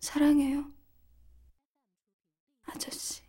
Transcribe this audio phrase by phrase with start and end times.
[0.00, 0.64] 사랑해요.
[2.66, 3.20] 아저씨.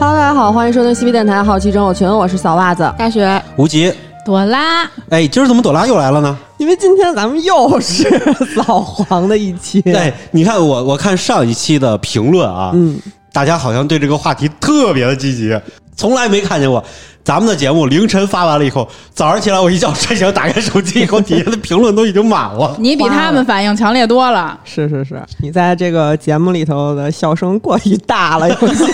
[0.00, 2.92] Hello，大家好，欢迎收听西皮电台好奇症友群，我是小袜子。
[2.96, 3.92] 大学无极，
[4.24, 6.38] 朵拉，哎，今儿怎么朵拉又来了呢？
[6.58, 8.08] 因为今天咱们又是
[8.54, 12.98] 扫黄的一期，对，你看我我看上一期的评论啊，嗯，
[13.33, 15.59] 大家好像对这个话题特别的积极，
[15.95, 16.81] 从来没看见过。
[17.23, 22.75] 咱们的节目凌晨发完了以后，早上起来我一觉睡醒，打开手机以后，底下的评论都已经满了。
[22.77, 24.59] 你比他们反应强烈多了。
[24.63, 28.85] 是是是，你在这个节目里头的笑声过于大了，有些，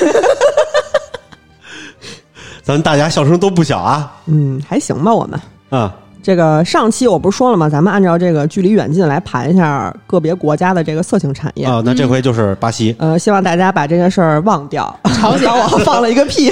[2.63, 5.37] 咱们大家笑声都不小啊，嗯，还行吧，我们。
[5.69, 7.69] 啊、这个上期我不是说了吗？
[7.69, 11.65] 咱们按照这个距离远近来盘一下个别国家的这个色情产业。
[11.65, 14.93] 啊，那这回就是巴西，呃，希望大家把这件事儿忘掉。
[15.15, 16.51] 朝鲜 我放了一个屁，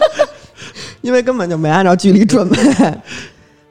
[1.00, 2.56] 因为根本就没按照距离准备。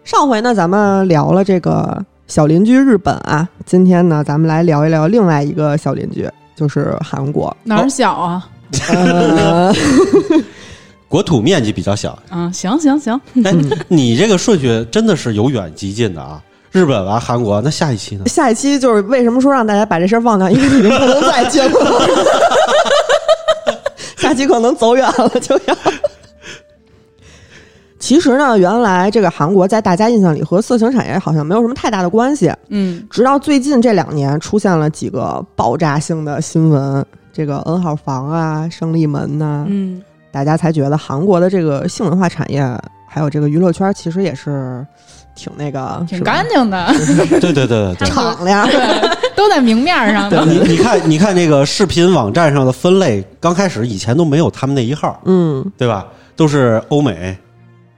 [0.03, 7.55] 上回呢，咱们聊了这个小邻居日本啊，今天呢，咱们来聊一聊另外一个小邻居，就是韩国。
[7.63, 8.47] 哪儿小啊？
[8.89, 9.73] 呃，
[11.07, 12.17] 国土面积比较小。
[12.31, 13.53] 嗯，行行行，哎，
[13.87, 16.41] 你这个顺序真的是由远及近的啊！
[16.71, 18.25] 日本完韩国，那下一期呢？
[18.27, 22.01] 下一期就是为什么说让大家把这事儿忘掉，因为你们不能再节目了。
[24.17, 25.77] 下期可能走远了就要。
[27.97, 40.01] 其实呢，原来这个韩国在大家印象里和色情产业好像没有什么太大的关系，嗯，直到最近这两年出现了几个爆炸性的新闻，这个 N 号房啊、胜利门呐、嗯，
[40.35, 42.61] 大家才觉得韩国的这个性文化产业
[43.07, 44.85] 还有这个娱乐圈其实也是
[45.33, 46.87] 挺那个挺干净的，
[47.39, 48.07] 对对对对 对。
[48.09, 48.67] 敞亮。
[48.67, 50.43] 对，都在明面上的。
[50.43, 56.05] 你你看，你看那个视频网站上的分类，刚开始以前都没有他们那一号，嗯，对吧？
[56.35, 57.37] 都是欧美、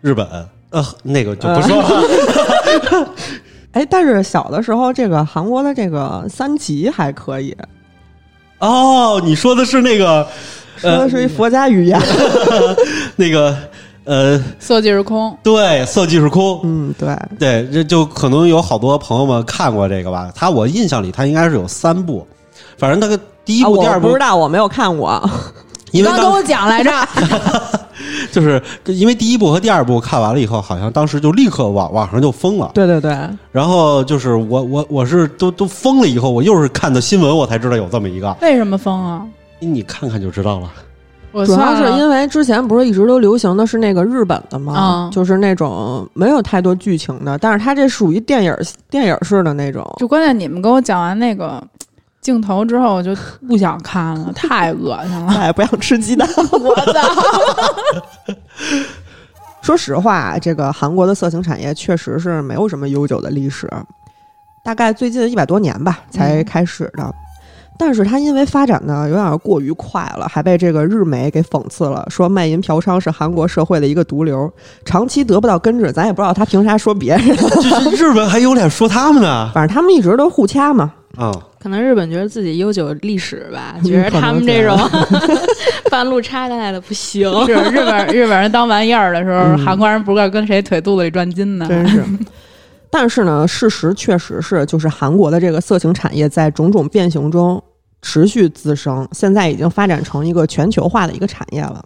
[0.01, 0.27] 日本，
[0.69, 3.09] 呃，那个就不说了。
[3.73, 7.57] 哎，但是小的时候，这个韩国的这个三级还可以，
[8.59, 10.27] 哦，你说的是那个，
[10.77, 11.99] 说的呃，是一佛家语言。
[13.15, 13.55] 那个，
[14.05, 16.59] 呃，色即是空，对，色即是空。
[16.63, 20.31] 嗯，对，对，这就可能有好多朋友们看过这个吧。
[20.35, 22.25] 他我印象里，他应该是有三部，
[22.77, 25.21] 反正那个第一啊部、第二部我不知，道，我没有看过。
[25.91, 26.91] 因为当刚跟我讲来着，
[28.29, 32.69] 就是因为第一部和第二部看完了以后，好像当时就立刻网网上就疯了。
[32.73, 33.17] 对对对，
[33.53, 39.25] 然后就是我我我是都都疯了以后，我又是看的新闻，我才知道有这么一个，为什么疯啊？
[39.59, 40.71] 你看看就知道了。
[41.33, 44.73] 我主要是因为之前不是一直都流行的是那个日本的吗？
[45.07, 48.55] 嗯就是那种没有太多剧情的，但是它这属于电影
[48.89, 49.85] 电影式的那种。
[49.99, 51.61] 就关键你们跟我讲完那个
[52.21, 53.15] 镜头之后，我就
[53.47, 55.33] 不想看了， 太恶心了。
[55.33, 56.27] 哎，不想吃鸡蛋！
[56.51, 57.01] 我操！
[59.61, 63.69] 说实话，这个韩国的色情产业确实是没有什么悠久的历史，
[64.63, 67.13] 大概最近一百多年吧才开始的。
[67.79, 74.51] 但是它因为发展的有点过于快了，还被这个日媒给讽刺了，说卖淫嫖娼是韩国社会的一个毒瘤，
[74.85, 75.91] 长期得不到根治。
[75.91, 77.27] 咱也不知道他凭啥说别人，
[77.95, 79.51] 日本还有脸说他们呢？
[79.53, 80.93] 反正他们一直都互掐嘛。
[81.15, 87.27] 啊、可能日本觉得自己悠久历史吧，嗯 觉得他们这种可 半路插进来的不行。
[87.47, 91.65] 是日本日本人当玩意儿的时候，嗯韩国人不知道跟谁腿肚子里转筋呢。
[91.67, 92.03] 真是。
[92.89, 97.61] 但是呢，事实确实是，就是韩国的这个色情产业在种种变形中
[98.01, 101.83] 持续滋生，现在已经发展成一个全球化的一个产业了。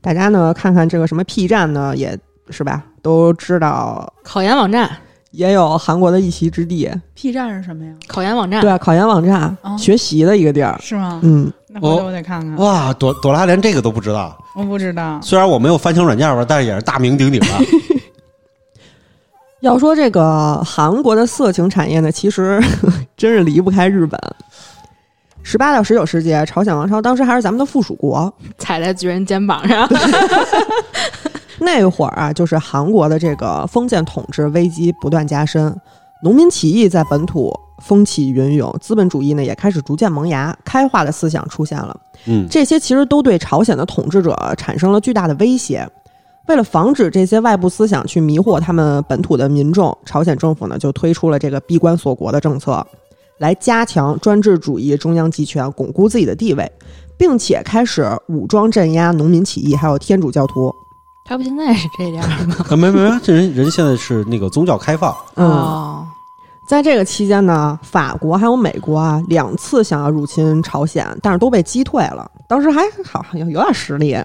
[0.00, 2.16] 大家呢看看这个什么 P 站呢，也
[2.50, 4.90] 是吧，都知道考研网站，
[5.32, 6.88] 也有韩国的一席之地。
[7.14, 7.92] P 站是什么呀？
[8.06, 10.78] 考研网站，对啊，考研网站、哦学习的一个地儿。
[10.80, 11.20] 是吗？
[11.24, 12.56] 嗯，那回头我得看看。
[12.56, 14.38] 哇，朵朵拉连这个都不知道。
[14.54, 15.20] 我不知道。
[15.20, 17.58] 虽然我没有翻墙软件吧，但是也是大名鼎鼎啊。
[19.60, 22.60] 要说这个韩国的色情产业呢，其实
[23.16, 24.18] 真是离不开日本。
[25.42, 28.32] 十八到十九世纪，朝鲜王朝当时还是咱们的附属国。
[28.58, 29.88] 踩在巨人肩膀上。
[31.60, 35.74] 那会儿啊，就是韩国的这个封建统治危机不断加深，
[36.22, 37.52] 农民起义在本土
[37.82, 41.98] 风起云涌，资本主义呢也开始逐渐萌芽，开化的思想出现了。
[42.26, 45.88] 嗯，这些其实都对朝鲜的统治者产生了巨大的威胁。
[46.48, 52.84] 为了防止这些外部思想去迷惑他们本土的民众，朝鲜政府呢就推出了这个闭关锁国的政策，
[53.38, 56.72] 来加强专制主义中央集权，巩固自己的地位，
[57.18, 60.74] 并且开始武装镇压农民起义，还有天主教徒。
[61.26, 62.56] 他不现在是这样吗？
[62.70, 66.06] 啊，没没没，这人人现在是那个宗教开放，嗯，哦，
[66.66, 72.30] 在这个期间呢，法国还有美国啊两次想要入侵朝鲜，但是都被击退了。
[72.48, 74.16] 当时还好有有点实力。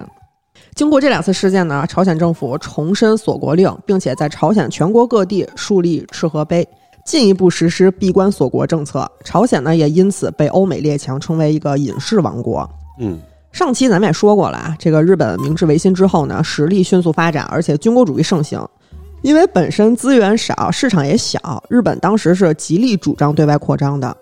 [0.74, 6.66] 经过这两次事件呢，朝鲜政府重申锁国令，并且在朝鲜全国各地树立赤河碑，
[7.06, 9.08] 进一步实施闭关锁国政策。
[9.22, 12.68] 朝鲜呢也因此被欧美列强称为一个隐士王国。
[12.98, 13.20] 嗯，
[13.52, 18.60] 上期咱们也说过了啊，这个日本明治维新之后呢，实力迅速发展，而且军国主义盛行。
[19.22, 24.14] 因为本身资源少，市场也小，日本当时是极力主张对外扩张的。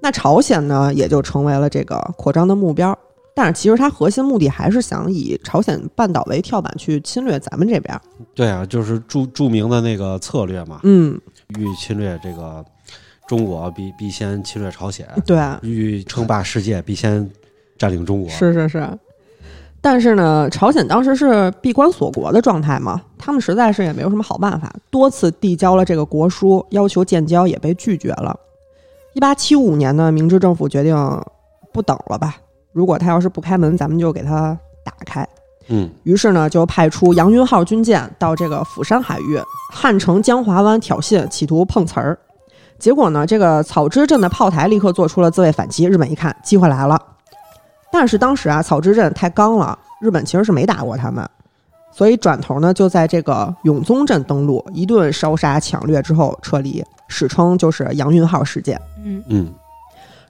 [0.00, 2.96] 那朝鲜呢，也就成为了这个扩张的目标。
[3.36, 8.00] 但是其实它核心目的还是想以朝鲜半岛为跳板去侵略咱们这边。
[8.34, 11.20] 对啊，就是著著名的那个策略嘛，嗯，
[11.58, 12.64] 欲侵略这个
[13.28, 17.30] 中国，必必先侵略朝鲜；对，啊欲称霸世界，必先
[17.76, 18.30] 占领中国。
[18.30, 18.88] 是是是。
[19.82, 28.34] 但是呢，朝鲜当时是闭关锁国的状态嘛，他们实在是也没有什么好办法，多次递交了这个国书，要求建交也被拒绝了。
[29.12, 30.96] 一八七五年呢，明治政府决定
[31.72, 32.36] 不等了吧，
[32.76, 35.26] 如果他要是不开门，咱们就给他打开。
[35.68, 39.40] 嗯，于是呢，就派出杨云号军舰到这个釜山海域、
[39.72, 42.18] 汉城江华湾挑衅，企图碰瓷儿。
[42.78, 45.86] 结果呢，这个草之镇的炮台立刻做出了自卫反击。
[45.86, 47.00] 日本一看机会来了，
[47.90, 51.26] 但是当时啊，草之镇太刚了，日本其实是没打过他们，
[51.90, 58.78] 所以转头呢就在这个永宗镇登陆，一顿烧杀抢掠之后撤离，史称就是杨云号事件。
[59.02, 59.54] 嗯嗯，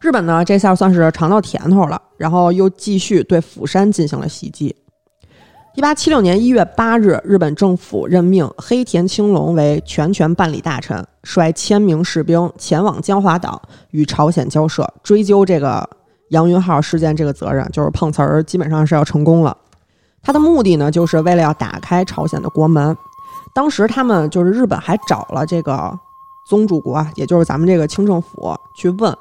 [0.06, 4.72] 日本呢，这下算是尝到甜头了，然后又继续对釜山进行了袭击。
[5.74, 13.60] 一八七六年一月八日，日本政府任命黑田青龙为全权办理大臣，率千名士兵前往江华岛
[13.90, 15.84] 与朝鲜交涉，追究这个
[16.30, 19.56] 杨云号事件这个责任，就是碰瓷儿，基本上是要成功了。
[20.22, 22.96] 他的目的呢，就是为了要打开朝鲜的国门。
[23.52, 25.98] 当时他们就是日本还找了这个
[26.48, 29.12] 宗主国，也就是咱们这个清政府去问，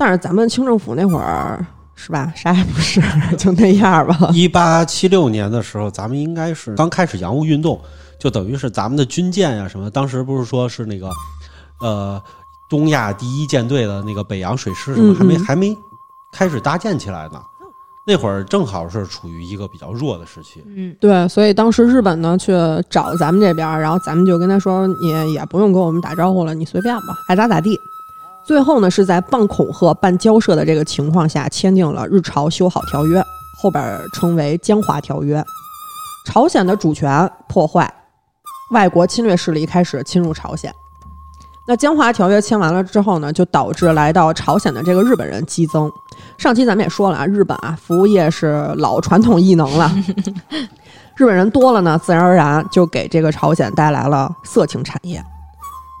[0.00, 1.62] 但是咱们清政府那会儿
[1.94, 3.02] 是吧，啥也不是，
[3.36, 4.30] 就那样吧。
[4.32, 7.78] 一八七六年的时候，咱们应该是刚开始洋务运动，
[8.18, 11.10] 就等于是咱们的军舰呀、什么，当时不是说是那个
[11.82, 12.22] 呃
[12.70, 15.76] 东亚第一舰队的那个北洋水师什么，嗯还没嗯还没
[16.32, 17.38] 开始搭建起来呢。
[18.06, 20.64] 那会儿正好是处于一个比较弱的时期。
[20.74, 22.50] 嗯对，所以当时日本呢去
[22.88, 27.78] 找咱们这边儿，然后咱们就跟他说，你也不用跟我们打招呼了，你随便吧，爱咋咋地。
[28.44, 33.24] 最后呢，是在半恐吓、半交涉的这个情况下，签订了日朝修好条约，
[33.60, 35.44] 后边儿称为江华条约。
[36.26, 37.92] 朝鲜的主权破坏，
[38.72, 40.72] 外国侵略势力开始侵入朝鲜。
[41.68, 45.90] 那江华条约签完了之后呢，就导致来到朝鲜的这个日本人激增。
[46.36, 49.90] 上期咱们也说了啊，日本啊，服务业是老传统异能了。
[51.16, 55.22] 日本人多了呢，自然而然就给这个朝鲜带来了色情产业。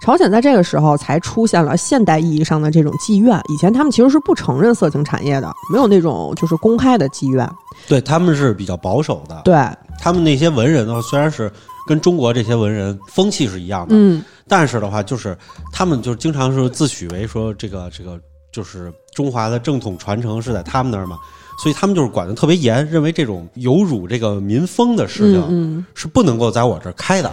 [0.00, 7.48] 朝鲜在这个时候才出现了现代意义上的这种妓院，以前他们其实是不承认色情产业的，没有那种就是公开的妓院。
[7.86, 9.54] 对他们是比较保守的，对，
[9.98, 11.52] 他们那些文人的话，虽然是
[11.86, 15.36] 跟中国这些文人风气是一样的，嗯，但是的话，就是
[15.72, 18.18] 他们就经常是自诩为说这个这个
[18.50, 21.18] 就是中华的正统传承是在他们那儿嘛，
[21.62, 27.30] 所以他们就是管得特别严，认为这种有辱这个民风的事情嗯是不能够在我这儿开的，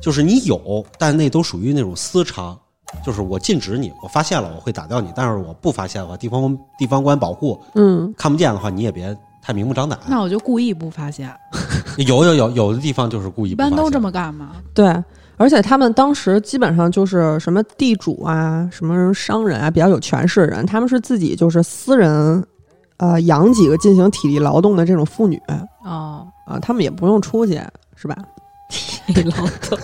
[0.00, 2.56] 就是你有，但那都属于那种私娼。
[3.04, 9.98] 就是我禁止你，我发现了我会打掉你，但是我不发现的话，地方地方官保护嗯看不见的话，你也别太明目张胆。
[10.06, 11.30] 那我就故意不发现，
[12.06, 14.52] 有有有有的地方就是故意一不发现，般都这么干嘛？
[14.54, 15.04] 嗯，对。
[15.36, 22.42] 而且他们当时基本上就是什么地主啊、什么商人啊，比较有权势的人，他们是自己就是私人，
[22.96, 25.38] 呃，养几个进行体力劳动的这种妇女
[25.84, 27.60] 哦，啊，他们也不用出去，
[27.94, 28.16] 是吧？
[29.24, 29.78] 劳动，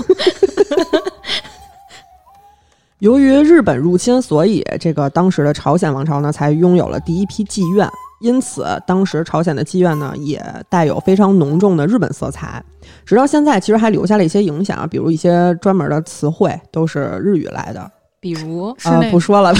[3.00, 7.88] 由于日本入侵，所以这个当时的朝鲜王朝呢，才拥有了第一批妓院。
[8.20, 12.62] 因此，当时朝鲜的妓院呢，也带有非常浓重的日本色彩。
[13.04, 17.90] 直到现在，其实还留下了一些影响，比如一些专门的词汇都是日语来的。
[18.20, 19.52] 比如啊、不说了。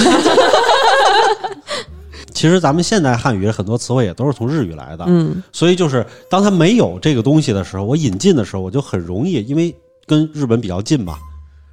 [2.35, 9.73] 其实咱们现代汉语很多词汇也都是从日语来的，嗯所以就是当它没有这个东西的时候，我引进的时候，我就很容易，因为
[10.05, 11.15] 跟日本比较近嘛，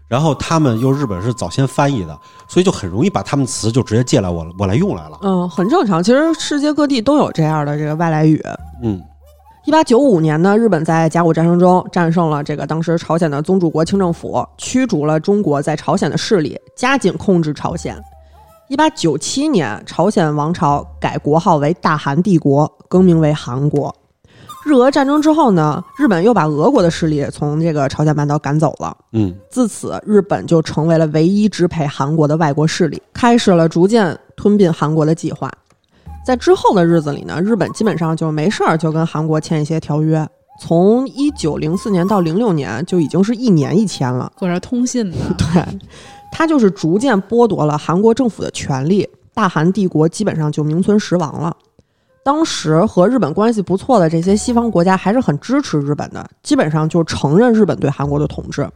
[0.09, 2.16] 然后他们又日本是早先翻译的，
[2.49, 5.19] 所以就很容易把他们词就直接借来我我来用来了。
[5.23, 6.02] 嗯，很正常。
[6.02, 8.40] 其实世界各地都有这样的这个外来语。
[8.83, 9.02] 嗯
[9.64, 17.97] 一八九五年呢，日本在甲午战争中战胜了这个当时朝鲜的宗主国清政府，驱逐了中国在朝鲜的势力，加紧控制朝鲜。
[18.73, 23.95] 一八九七年，朝鲜王朝改国号为大韩帝国，更名为韩国。
[24.64, 28.97] 日俄战争之后呢，日本又把俄国的势力从这个朝鲜半岛赶走了。
[29.12, 35.52] 嗯，自此，日本就成为了唯一支配韩国的外国势力，开始了逐渐吞并韩国的计划。
[36.25, 40.26] 在之后的日子里呢，日本基本上就没事儿就跟韩国签一些条约。
[40.59, 44.33] 从一九零四年到零六年，就已经是一年一签了。
[44.38, 45.17] 搁这通信呢。
[45.37, 45.62] 对，
[46.33, 51.57] 他就是逐渐剥夺了韩国政府的权利，大韩帝国基本上就名存实亡了。
[52.25, 58.69] 当时和日本关系不错的这些西方国家还是很支持日本的，基本上就承认日本对韩国的统治。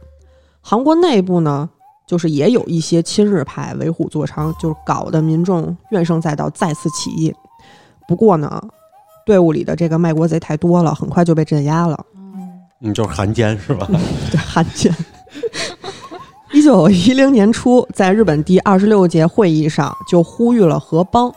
[0.61, 1.69] 韩国内部呢，
[2.05, 7.33] 就是也有一些亲日派为虎作伥，就是搞得民众怨声载道，再次起义。
[8.07, 8.61] 不过呢，
[9.25, 11.97] 队伍里的这个卖国贼太多了，很快就被镇压了。
[12.81, 13.87] 嗯，就是汉奸是吧？
[14.29, 14.93] 对，汉奸。
[16.67, 21.33] 一九一零年初，在日本第二十六届会议上就呼吁了合邦。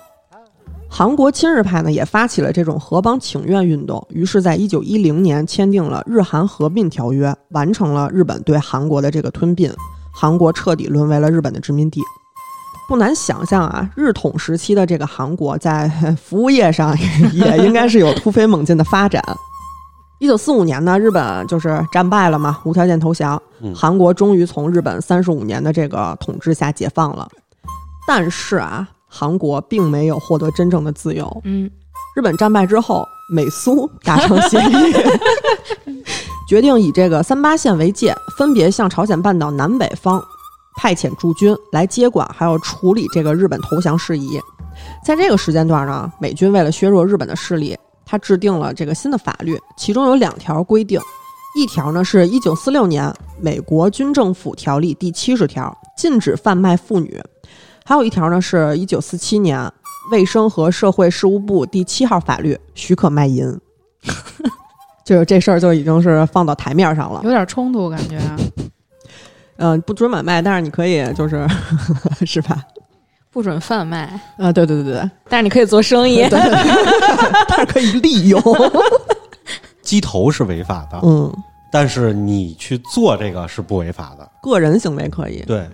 [0.88, 9.72] 韩国亲日派呢也发起了这种合邦请愿运动，于是，在一九一零年签订了日韩合并条约，完成了日本对韩国的这个吞并，
[10.12, 12.00] 韩国彻底沦为了日本的殖民地。
[12.88, 15.88] 不难想象啊，日统时期的这个韩国在
[16.20, 16.92] 服务业上
[17.32, 19.22] 也应该是有突飞猛进的发展。
[20.20, 27.26] 一九四五年呢，日本就是战败了嘛，无条件投降，嗯韩国终于从日本三十五年的这个统治下解放了。
[28.06, 31.40] 但是啊，韩国并没有获得真正的自由。
[31.44, 31.70] 嗯，
[32.14, 34.94] 日本战败之后，美苏达成协议，
[36.46, 40.22] 决定以这个三八线为界，分别向朝鲜半岛南北方
[40.76, 44.38] 派遣驻军来接管，还有处理这个日本投降事宜。
[45.02, 47.74] 在这个时间段呢，美军为了削弱日本的势力，
[48.10, 51.00] 他制定了这个新的法律，其中有两条规定，
[51.56, 57.22] 一条呢是一九四六年美国军政府条例第七十条，禁止贩卖妇女。
[57.84, 59.72] 还有一条呢，是一九四七年
[60.10, 63.56] 卫生和社会事务部第七号法律，许可卖淫。
[65.06, 68.36] 就是这事儿就已经是放到台面上了有，点冲突感觉啊。
[69.58, 71.46] 嗯、不准买卖，但是你可以就是
[72.26, 72.60] 是吧？
[73.32, 76.26] 不准贩卖，啊，对对对对，但是你可以做生意。
[77.48, 78.42] 但是可以利用，
[79.82, 81.32] 鸡头是违法的，嗯，
[81.70, 84.28] 但是你去做这个是不违法的。
[84.42, 85.44] 个人行为可以。
[85.46, 85.68] 对，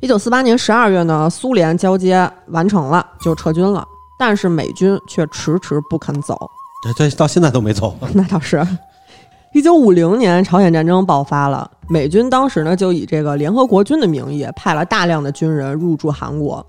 [0.00, 3.84] 一九四八年十二月呢，苏联交接完成了，就撤军了，
[4.16, 6.38] 但是美军却迟迟不肯走。
[6.82, 7.96] 对对到现在都没走。
[8.14, 8.64] 那倒是。
[9.52, 16.64] 一九五零年，朝鲜战争爆发了，美军当时呢就以这个联合国军的名义派了大量的军人入驻韩国。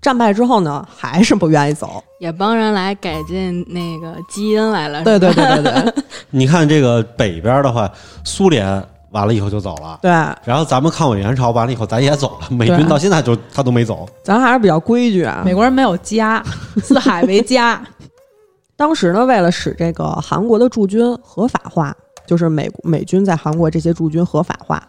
[0.00, 2.02] 战败之后呢，还是不愿意走。
[2.18, 5.02] 也帮人来改进那个基因来了。
[5.04, 5.94] 对对对对对
[6.30, 7.90] 你看这个北边的话，
[8.24, 10.10] 苏联完了以后就走了，对，
[10.44, 14.08] 然后咱们抗美援朝完了以后，咱也走了，美军到现在就他都没走。
[14.22, 15.42] 咱还是比较规矩啊。
[15.44, 16.42] 美国人没有家，
[16.82, 17.82] 四海为家。
[18.76, 21.94] 当时呢，为了使这个韩国的驻军合法化，
[22.26, 24.82] 就是美美军在韩国这些驻军合法化，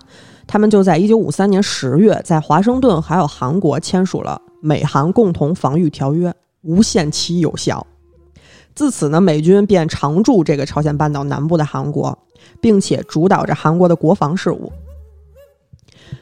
[0.48, 7.86] 他们就在一九五三年十月，在华盛顿还有韩国签署了美韩共同防御条约，无限期有效。
[8.74, 12.18] 自此呢，美军便常驻这个朝鲜半岛南部的韩国，
[12.62, 14.72] 并且主导着韩国的国防事务。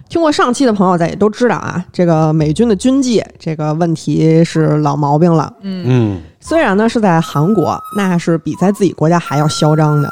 [0.07, 5.53] 听过上期的朋友，咱也都知道啊，这个美军的军纪这个问题是老毛病了。
[5.61, 10.11] 嗯，嗯，虽然呢是在韩国，那是比在自己国家还要嚣张的。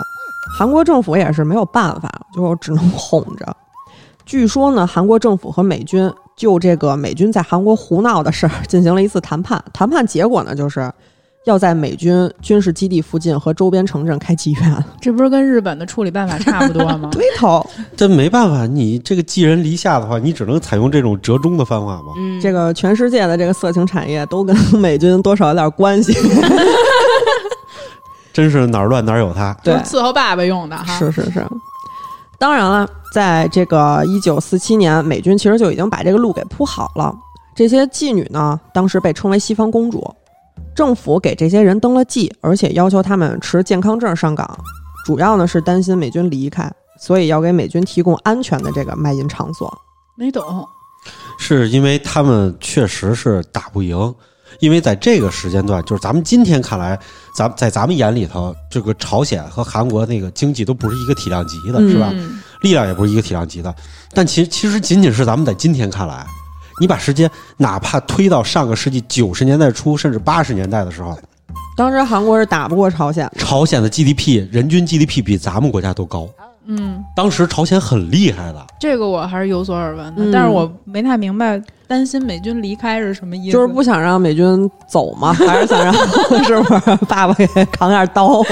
[0.55, 3.57] 韩国政府也是没有办法，就只能哄着。
[4.23, 10.89] 据说呢，韩国政府和美军就这个美军在韩国胡闹的事儿进行了一次谈判，谈判结果呢就是
[11.45, 14.85] 要在美军军事基地附近和周边城镇开妓院。
[15.01, 17.09] 这不是跟日本的处理办法差不多吗？
[17.15, 17.65] 对头，
[17.95, 22.13] 这没办法，你这个寄人篱下的话，你只能采用这种折中的方法嘛。
[22.17, 26.13] 嗯，这个全世界的这个色情产业都跟美军多少有点关系。
[28.31, 29.57] 真是哪儿乱哪儿有他。
[29.63, 30.99] 对伺候爸爸用的哈。
[30.99, 31.43] 是是是。
[32.37, 32.87] 当然了，
[33.17, 37.11] 在这个一九四七年，美军其实就已经把这个路给铺好了。
[37.55, 40.07] 这些妓女呢，当时被称为西方公主。
[40.75, 44.47] 政府给这些人登了记，而且要求他们持健康证上岗，
[45.03, 49.75] 主要呢是担心美军离开，所以要给美军提供安全的这个卖淫场所。
[50.15, 50.43] 没懂。
[51.39, 54.13] 是因为他们确实是打不赢，
[54.59, 56.99] 因为在这个时间段，就是咱们今天看来，
[57.35, 62.11] 咱在咱们眼里头，这个朝鲜和韩国那个经济都不是一个体量级的，嗯是吧？
[62.13, 63.73] 嗯力量也不是一个体量级的。
[64.13, 66.25] 但其实其实仅仅是咱们在今天看来，
[66.79, 71.17] 你把时间哪怕推到上个世纪九十年代初甚至八十年代的时候，
[71.75, 76.27] 当时韩国是打不过朝鲜的，朝鲜的 GDP 人均 GDP 比咱们国家都高。
[76.69, 83.53] 嗯，当时朝鲜很厉害的，这个我还是有所耳闻的，嗯但是我没太明白担心美军离开是什么意思。
[83.53, 85.93] 就是不想让美军走嘛，还是想让
[86.43, 88.43] 是不是爸爸给扛点刀？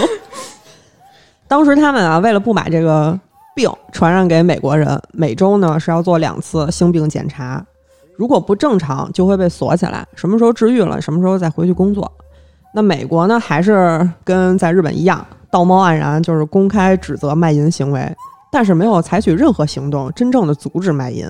[1.48, 3.20] 当时他们啊，为了不把这个
[3.56, 7.66] 病传染给美国人，每周呢是要做两次性病检查，
[8.18, 12.12] 如果不正常就会被锁起来，什么时候治愈了，什么时候再回去工作。
[12.74, 18.14] 那美国呢，还是跟在日本一样，道貌岸然，就是公开指责卖淫行为，
[18.52, 21.26] 但是没有采取任何行动，真正的阻止卖淫。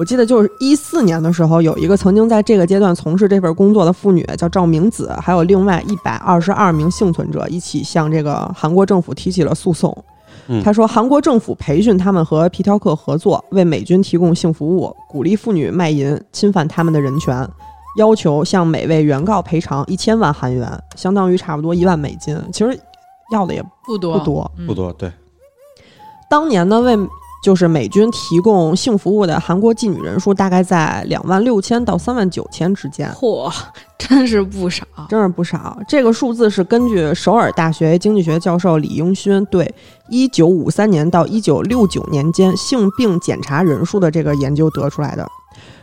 [0.00, 9.96] 我记得就是一四年的时候，有一个曾经在这个阶段从事这份工作的妇女叫赵明子，还有另外一百二十二名幸存者一起向这个韩国政府提起了诉讼。
[10.48, 17.48] 嗯他说，韩国政府培训他们和皮条客合作，为美军提供性服务，鼓励妇女卖淫，侵犯他们的人权，
[17.98, 22.38] 要求向每位原告赔偿一千万韩元，相当于差不多一万美金。
[22.52, 22.78] 其实
[23.32, 24.50] 要的也不多不多。
[24.56, 25.10] 嗯不多，对，
[26.30, 26.96] 当年呢，为
[27.46, 33.48] 就是美军提供性服务的韩国妓女人数大概在两万六千到三万九千之间，嚯，
[33.96, 34.84] 真是不少。
[35.08, 35.78] 真是不少。
[35.86, 39.72] 这个数字是根据首尔大学经济学教授李英勋对
[40.08, 45.24] 一九五三年到一九六九年间性病检查人数的这个研究得出来的。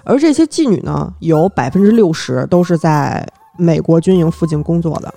[0.03, 3.25] 而这些妓女呢，有百分之六十都是在
[3.57, 5.13] 美国军营附近工作的。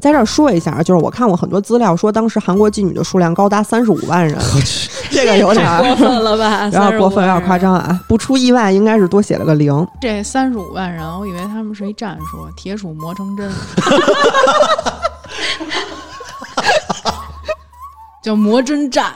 [0.00, 4.38] 在这儿说一下，就是我看过很多资料，说当时韩国妓女的数量高达三十五万人，
[5.10, 6.66] 这个有点儿过分了吧？
[6.66, 8.00] 有点过分，有点夸张啊！
[8.08, 9.84] 不出意外，应该是多写了个零。
[10.00, 13.50] 这三十五万人，我以为他们是一战术，铁杵磨成针，
[18.22, 19.12] 叫磨针战。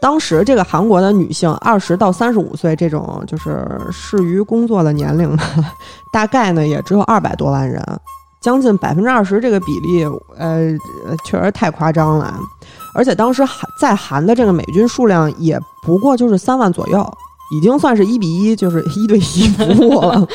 [0.00, 5.42] 当时这个韩国的女性二十到三十五岁这种就是适于工作的年龄呢，
[6.12, 7.82] 大概呢也只有二百多万人，
[8.40, 10.04] 将近百分之二十这个比例，
[10.36, 10.76] 呃，
[11.24, 12.38] 确实太夸张了。
[12.94, 17.06] 而且当时韩在韩的这个美军数量也不过就是三万左右，
[17.56, 20.26] 已经算是一比一，就是一对一 服务了。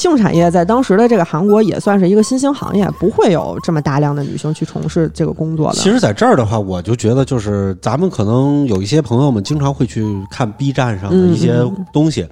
[0.00, 5.74] 性产业在当时的这个韩国也算是一个新兴行业，不会有这么大量的女性去从事这个工作的。
[5.74, 12.26] 其实，在这儿的话，我就觉得，就是咱们可能有一些朋友们经常会去看 B 站上的一些嗯东西，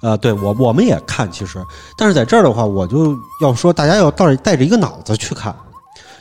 [0.00, 1.58] 呃，对我我们也看，其实，
[1.98, 5.54] 但是在这儿的话，我就要说，大家要带带着一个脑子去看，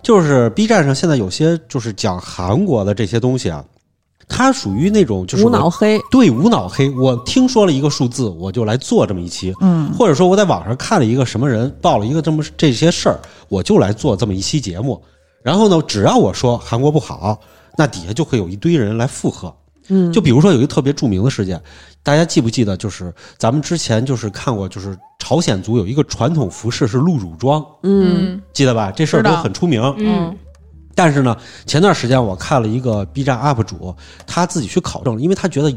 [0.04, 3.64] 就是 B 站上现在有些就是讲韩国的这些东西啊，
[4.30, 15.02] 它属于那种就是无脑黑，对无脑黑，我听说了一个数字，我就来做这么一期，嗯，或者说我在网上看了一个什么人报了一个这么这些事儿，我就来做这么一期节目。
[15.42, 17.40] 然后呢，只要我说韩国不好，
[17.78, 19.54] 那底下就会有一堆人来附和。
[19.92, 21.60] 嗯，就比如说有一个特别著名的事件，
[22.04, 22.78] 大家记不记得？
[22.78, 28.92] 就是咱们之前就是看过，就是朝鲜族有一个传统服饰是露乳装，嗯记得吧？
[28.92, 29.82] 这事儿都很出名。
[29.98, 30.38] 嗯，
[31.02, 33.96] 但是呢，前段时间我看了一个 B 站 UP 主，
[34.28, 35.74] 他自己去考证，因为他觉得，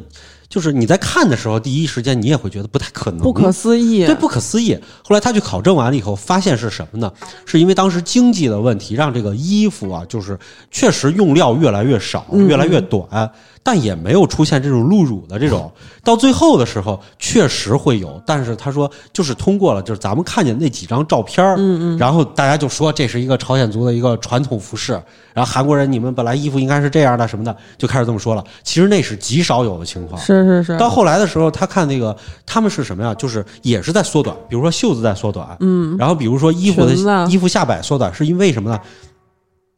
[0.53, 4.79] 就是你在看的时候，第一时间你也会觉得不太可能，不可思议，对，不可思议。
[5.03, 7.11] 后来他去考证完了以后，发现是什么呢？
[7.47, 10.39] 是因为当时经济的问题，让这个衣服啊，就是
[10.71, 13.31] 确实用料越来越少，嗯越来越短，
[13.63, 15.73] 但也没有出现这种露乳的这种。
[16.05, 24.93] 到最后的时候，确实会有，但是他说就是通过了，就是咱们看见那几张照片儿嗯嗯，然后大家就说这是一个朝鲜族的一个传统服饰，
[25.33, 28.45] 然后韩国人你们本来衣服应该是这样的什么的，就开始这么说了。
[28.65, 30.21] 其实那是极少有的情况。
[30.21, 33.15] 是是是，到后来的时候，他看那个他们是什么呀？
[33.15, 36.95] 就是也是在缩短，比如说袖子在缩短，嗯然后比如说衣服的
[37.29, 38.81] 衣服下摆缩短，是因为什么呢？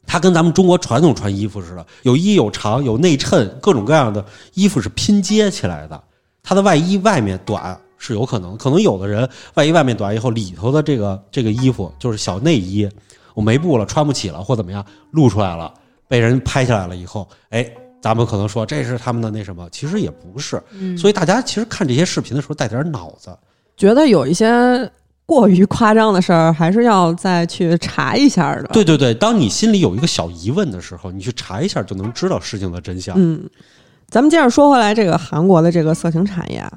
[0.07, 4.23] 它跟咱们中国传统穿衣服似的，有衣有长有内衬，各种各样的
[4.53, 5.99] 衣服是拼接起来的。
[6.43, 12.87] 它的外衣外面短是有可能，可能有的人外衣外面短以后，里头的这个这个衣服就是小内衣，
[13.33, 15.73] 我没布了，穿不起了，或怎么样，露出来了，
[16.07, 17.67] 被人拍下来了以后，哎，
[18.05, 20.63] 咱们可能说这是他们的那什么，其实也不是。
[20.79, 23.35] 嗯所以大家其实看这些视频的时候带点脑子。
[23.79, 24.47] 觉得有一些
[25.25, 28.65] 过于夸张的事儿，还是要再去查一下的。
[28.75, 33.17] 对对对，当你心里有一个小疑问的时候，你去查一下就能知道事情的真相。
[33.19, 33.49] 嗯，
[34.11, 36.71] 咱们接着说回来，这个韩国的这个色情产业啊，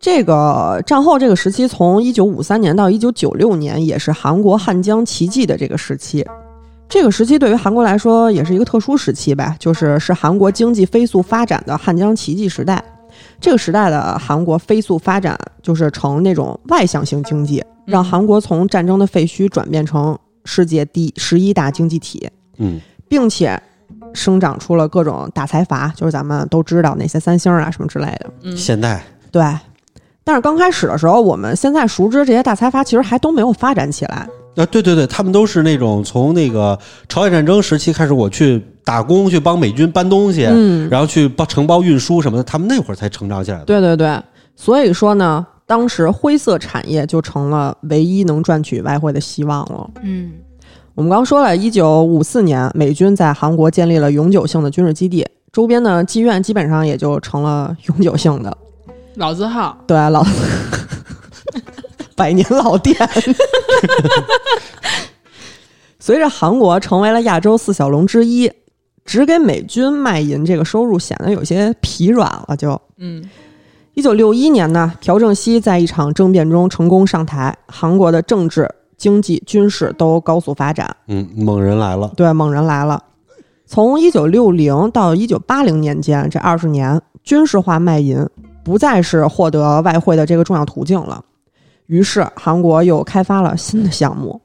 [0.00, 6.26] 这个战后这个时期，从一九五三年到一九九六年，也是韩国汉江奇迹的这个时期。
[6.88, 12.82] 这个时期对于韩国来说也是一个特殊时期吧，就是是韩国经济飞速发展的汉江奇迹时代。
[13.40, 22.28] 这个时代的韩国飞速发展，就是成那种外向型经济，让韩国从战争的废墟转变成世界第十一大经济体。
[22.56, 23.60] 嗯，并且
[24.14, 28.26] 生长出了各种大财阀，就是咱们都知道那些三星啊什么之类的。
[28.42, 29.42] 嗯，现代对，
[30.24, 34.26] 但是刚开始的时候，我们现在熟知这些大财阀其实还都没有发展起来。
[34.58, 43.64] 啊，对对对，他们都是那种从那个朝鲜战争时期开始，我去打工去帮美军搬东西，嗯，然后去帮承包运输什么的，他们那会儿才成长起来的。
[43.64, 44.20] 对对对，
[44.56, 49.90] 所以说呢，当时灰色产业就成了唯一能赚取外汇的希望了。
[50.02, 50.32] 嗯
[50.94, 58.58] 我们刚说了，一九五四年，美军在韩国建立了永久性的军事基地，周边的妓院基本上也就成了永久性的。
[59.14, 60.24] 老字号，对，老
[62.18, 62.94] 百年老店。
[65.98, 68.50] 随着韩国成为了亚洲四小龙之一，
[69.04, 72.56] 只给美军卖淫这个收入显得有些疲软了。
[72.56, 73.22] 就嗯，
[73.94, 80.96] 一九六一年呢，朴正熙在一场政变中成功上台，韩国的政治、经济、军事都高速发展。
[81.08, 83.02] 嗯，猛人来了，对，猛人来了。
[83.66, 88.26] 从一九六零到一九八零年间，这二十年，军事化卖淫
[88.64, 91.22] 不再是获得外汇的这个重要途径了。
[91.88, 94.40] 于是，韩国又开发了新的项目。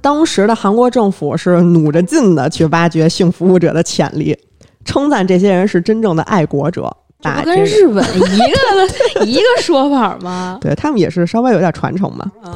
[0.00, 4.36] 当时的韩国政府是努着劲的去挖掘性服务者的潜力，
[4.84, 6.94] 称赞这些人是真正的爱国者。
[7.22, 10.58] 把不跟日本一个 一个说法吗？
[10.60, 12.28] 对他们也是稍微有点传承嘛。
[12.44, 12.52] 嗯，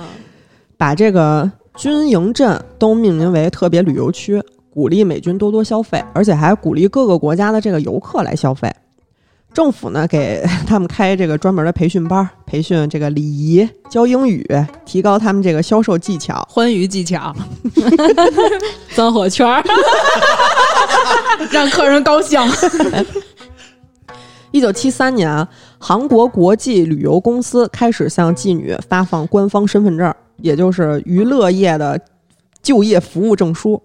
[0.76, 8.68] 把这个军营镇都命名为特别旅游区，鼓励美军多多消费，而且还鼓励各个国家的这个游客来消费。
[9.56, 14.46] 政府呢给 他们开这个专门的培训班，培训这个礼仪、教英语，
[14.84, 16.46] 提高他们这个销售技巧。
[16.50, 17.34] 欢愉技巧，
[18.94, 19.64] 钻火圈儿，
[21.50, 22.38] 让客人高兴。
[24.50, 31.98] 一九七三年啊，韩国国际旅游公司开始向妓女发放官方身份证，也就是娱乐业的
[32.62, 33.82] 就业服务证书。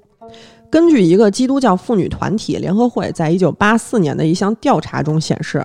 [0.72, 5.64] 根据一个基督教妇女团体联合会在一九八四年的一项调查中显示，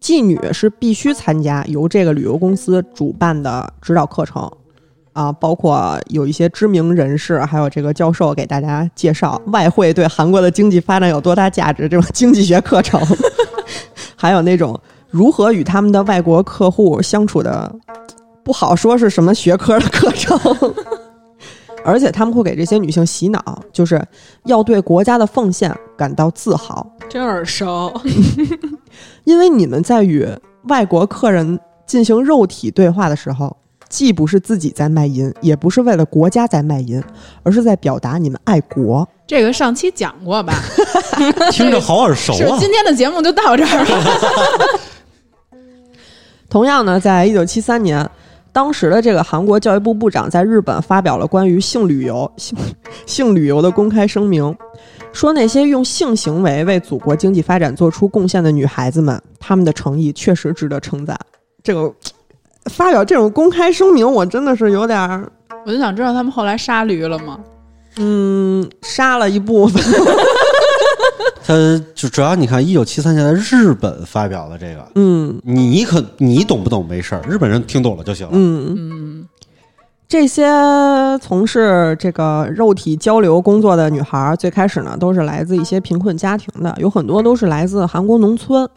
[0.00, 4.50] 妓女是必须参加由这个旅游公司主办的指导课程。
[5.12, 13.00] 啊，包括有一些知名人士，还有这个教授给大家介绍外汇对韩国的经济发展有多大价值这种经济学课程，
[14.14, 17.74] 还有那种如何与他们的外国客户相处的，
[18.44, 20.38] 不好说是什么学科的课程。
[21.86, 24.04] 而且他们会给这些女性洗脑，就是
[24.44, 27.92] 要对国家的奉献感到自豪，真耳熟。
[29.22, 30.28] 因为你们在与
[30.64, 33.56] 外国客人进行肉体对话的时候，
[33.88, 37.00] 既不是自己在卖淫，也不是为了国家在卖淫，
[37.44, 39.08] 而是在表达你们爱国。
[39.26, 40.54] 这个上期讲过吧？
[41.52, 42.36] 听着好耳熟啊！
[42.36, 44.20] 是今天的节目就到这儿了。
[46.50, 48.08] 同样呢，在一九七三年，
[48.56, 52.56] 当时的这个韩国教育部部长在日本发表了关于性旅游、 性
[53.04, 54.56] 性旅游的公开声明，
[55.12, 61.14] 说那些用性行为为祖国经济发展做出贡献的女孩子们，她们的诚意确实值得称赞。
[61.62, 61.92] 这个
[62.70, 65.30] 发表这种公开声明，我真的是有点儿
[65.66, 67.38] 我就想知道他们后来杀驴了吗？
[67.98, 69.84] 嗯，杀了一部分。
[71.46, 71.54] 他
[71.94, 78.32] 就主要你看，一九七三年在日本发表的这个，嗯你可你懂不懂没事儿，日本人听懂了就行了。
[78.34, 79.28] 嗯，嗯，
[80.08, 80.44] 这些
[81.22, 88.68] 从事这个肉体交流工作的女孩儿，最开始呢都是来自一些贫困家庭的，有很多都是来自韩国农村。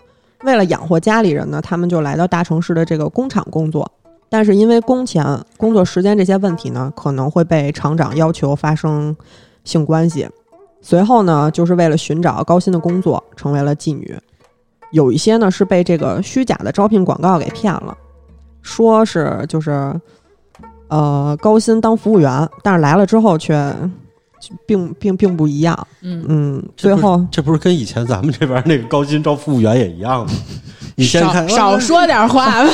[0.43, 3.91] 为了养活家里人呢，他们就来到大城市的这个工厂工作。
[4.29, 5.25] 但是因为工钱、
[5.58, 9.17] 工作时间这些问题呢，可能会被厂长要求发生
[9.63, 10.29] 性关系。
[10.81, 14.17] 随后呢，就是为了寻找高薪的工作，成为了妓女。
[14.91, 17.95] 有一些呢是被这个虚假的招聘广告给骗了，
[18.61, 19.93] 说是就是
[20.87, 23.71] 呃高薪当服务员，但是来了之后却
[24.65, 25.77] 并并并不一样。
[26.01, 30.31] 嗯最后这不是跟以前咱们这边那个高薪招服务员也一样吗？
[30.95, 32.69] 你先看少少说点话吧。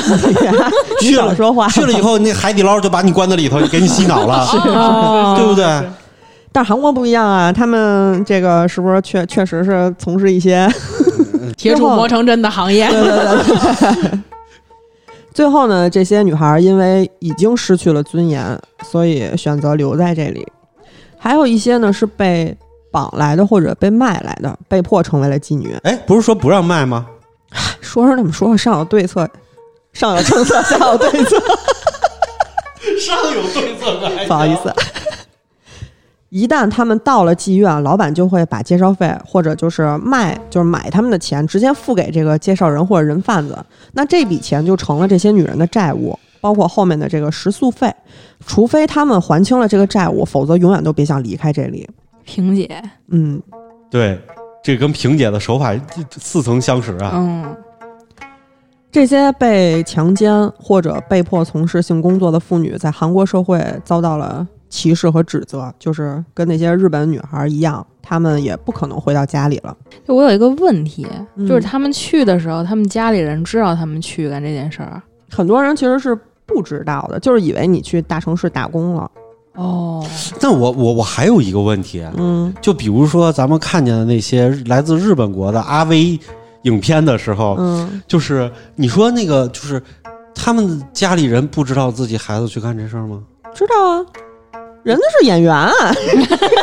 [1.01, 5.65] 你去了少说话，去了以后，那海底捞就把你关在里头，给你洗脑了， 哦对不对？
[6.55, 10.65] 但是韩国不一样啊，他们这个是不是确确实是从事一些
[11.57, 13.01] 铁杵磨成针的行业对。
[13.01, 14.19] 对对对。
[15.33, 18.57] 最后呢，这些女孩因为已经失去了尊严，
[18.89, 20.47] 所以选择留在这里。
[21.17, 22.55] 还有一些呢是被
[22.89, 25.75] 绑来的或者被卖来的，被迫成为了妓女。
[25.83, 27.05] 哎，不是说不让卖吗？
[27.81, 29.29] 说是那么说，上有对策，
[29.91, 31.37] 上有政策，下有对策。
[32.97, 34.73] 上有对策的， 不好意思。
[36.35, 43.57] 一旦他们到了妓院，老板就会把介绍费或者就是卖，就是买他们的钱直接付给这个介绍人或者人贩子。
[43.93, 47.89] 那这笔钱就成了这些女人的债务，包括后面的这个食宿费。
[48.45, 51.89] 除非他们还清了这个债务，否则永远都别想离开这里。
[52.25, 53.41] 萍姐，嗯，
[53.89, 54.19] 对，
[54.61, 55.73] 这跟萍姐的手法
[56.19, 57.11] 似曾相识啊。
[57.13, 57.55] 嗯，
[58.91, 64.45] 这些被强奸或者被迫从事性工作的妇女，在韩国社会遭到了
[64.75, 69.75] 歧视和指责，就是跟那些日本女孩一样，她们也不可能回到家里了。
[70.05, 71.07] 就我有一个问题，
[71.37, 75.01] 嗯就是他们去的时候，他们家里人知道他们去干这件事儿。
[75.31, 76.13] 很多人其实是
[76.45, 79.09] 不知道的，就是以为你去大城市打工了
[79.53, 80.05] 哦，
[80.41, 86.19] 但我我我还有一个问题，嗯就比如说咱们看见的那些来自日本国的阿威
[86.63, 89.81] 影片的时候，嗯，就是你说那个就是
[90.35, 93.23] 他们家里人不知道自己孩子去干这事儿吗？
[93.53, 94.05] 知道啊，
[94.85, 95.71] 人家是演员啊，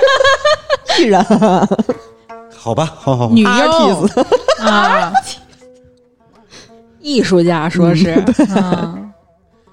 [0.98, 1.68] 艺人啊。
[2.56, 4.24] 好吧，好好好，女优 artist
[4.64, 5.12] 啊，
[7.00, 8.14] 艺术家说是。
[8.54, 9.12] 嗯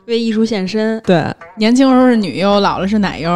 [0.07, 1.23] 为艺术献身，对，
[1.57, 3.29] 年轻时候是女优，老了是奶优。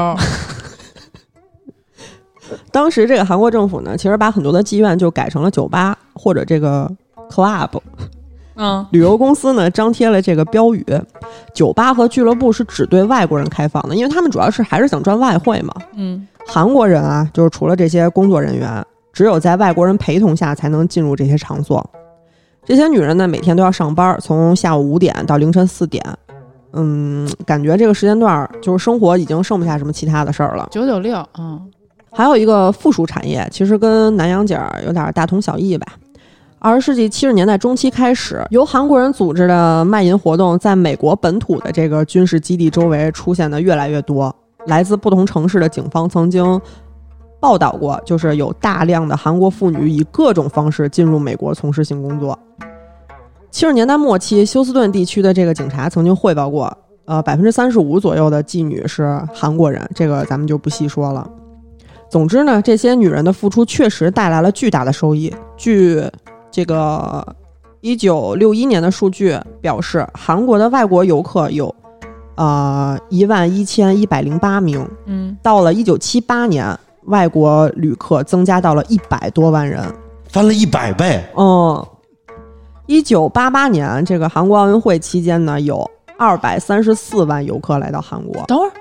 [2.74, 6.92] 当时这个韩国政府呢，其实把很多的妓院就改成了酒吧或者这个
[7.30, 7.80] club，
[8.56, 10.86] 嗯旅游公司呢张贴了这个标语，
[11.54, 15.74] 酒吧和俱乐部是只对外国人开放的，因为他们主要是还是想赚外汇嘛。
[15.96, 21.84] 嗯韩国人啊，就是除了这些工作人员，只有在外国人陪同下才能进入这些场所。
[22.66, 26.04] 这些女人呢，每天都要上班，从下午五点到凌晨四点。
[26.74, 30.68] 嗯，感觉这个时间段儿就是生活已经剩不下什么其他的事儿了。
[30.72, 31.62] 九九六，嗯
[32.12, 35.88] 还有一个附属产业，其实跟南洋姐儿有点大同小异吧。
[36.64, 44.34] 二十世纪七十年代中期开始，由韩国人组织的卖淫活动，在美国本土的这个军事基地周围出现的越来越多。
[44.68, 46.62] 来自不同城市的警方曾经
[47.38, 52.40] 报道过，就是有大量的韩国妇女以各种方式进入美国从事性工作。
[53.52, 61.30] 七十年代末期，休斯顿地区的这个警察曾经汇报过，呃，百分之三十五左右的妓女是韩国人，这个咱们就不细说了。
[62.10, 65.34] 总之呢，这些女人的付出确实带来了巨大的收益。
[65.58, 66.02] 据
[66.54, 67.26] 这个
[67.82, 71.74] 一九六一年的数据表示，韩国的外国游客有
[72.36, 79.84] 呃一万一千一百零八名，嗯，到了一九七八年，外国旅客增加到了一百多万人。
[80.30, 81.84] 翻了一百倍，嗯，
[82.86, 85.90] 一九八八年这个韩国奥运会期间呢，有
[86.20, 88.44] 二百三十四万游客来到韩国。
[88.46, 88.72] 等会儿，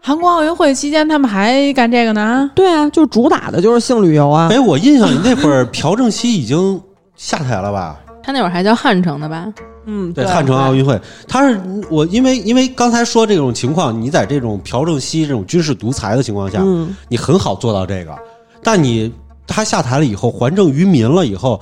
[0.00, 2.50] 韩国奥运会期间他们还干这个呢？
[2.54, 4.48] 对啊，就主打的就是性旅游啊。
[4.50, 6.80] 哎，我印象里那会儿朴正熙已经
[7.20, 8.00] 下台了吧？
[8.22, 9.46] 他那会儿还叫汉城的吧？
[9.84, 18.18] 嗯，对，汉城奥运会，他是我因为因为刚才说这种情况，你在这种朴正熙这种军事独裁的情况下，嗯，你很好做到这个，
[18.62, 19.12] 但你
[19.46, 21.60] 他下台了以后，还政于民了以后，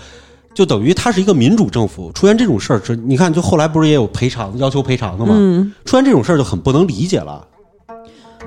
[0.54, 5.34] 就等于他是一个民主政府，出现这种事儿，是你看，就后来不是也有赔偿要求赔偿的吗？
[5.36, 7.44] 嗯，出现这种事儿就很不能理解了。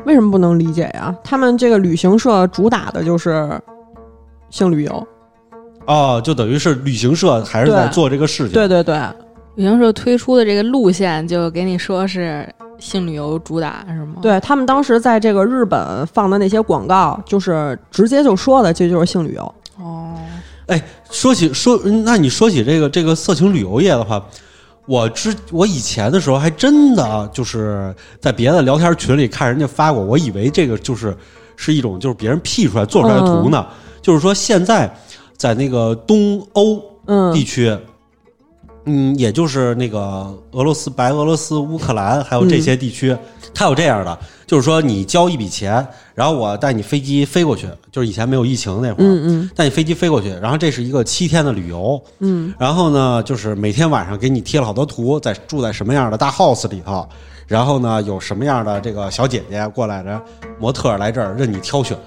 [0.06, 1.14] 为什么不能理解呀？
[1.26, 3.60] 他们这个旅行社主打的就是
[4.50, 5.08] 性旅游。
[5.86, 8.54] 哦，就等于是旅行社还是在做这个事情。
[8.54, 9.00] 对对对，
[9.56, 12.48] 旅行社推出的这个路线就给你说是
[12.80, 19.56] 性旅游主打是吗？，对他们当时在这个日本放的那些广告，就是直接就说的，这就是性旅游。
[19.80, 20.16] 哦，
[20.68, 24.24] 哎说起说，那你说起这个这个色情旅游业的话，
[24.86, 31.16] 我之我以前的时候还真的就是在别的聊天群里看人家发过，我以为这个就是
[31.56, 33.66] 是一种就是别人 P 出来做出来的图呢。
[34.02, 34.92] 就是说现在
[35.42, 37.34] 在那个东欧嗯。
[37.34, 37.76] 地区，
[38.86, 40.00] 嗯，也就是那个
[40.52, 43.18] 俄罗斯、白俄罗斯、乌克兰还有这些地区，
[43.52, 49.50] 它有这样的，就是说你交一笔钱，然后我带你飞机飞过去，就是以前没有疫情那会儿，嗯。
[49.56, 52.54] 带你飞机飞过去，然后这是一个七天的旅游，嗯。
[52.60, 57.10] 然后呢，就是每天晚上给你贴了好多图，在住在什么样的大 house 里头，
[57.52, 60.22] 然后呢有什么样的这个小姐姐过来着，
[60.58, 61.98] 模特来这儿任你挑选，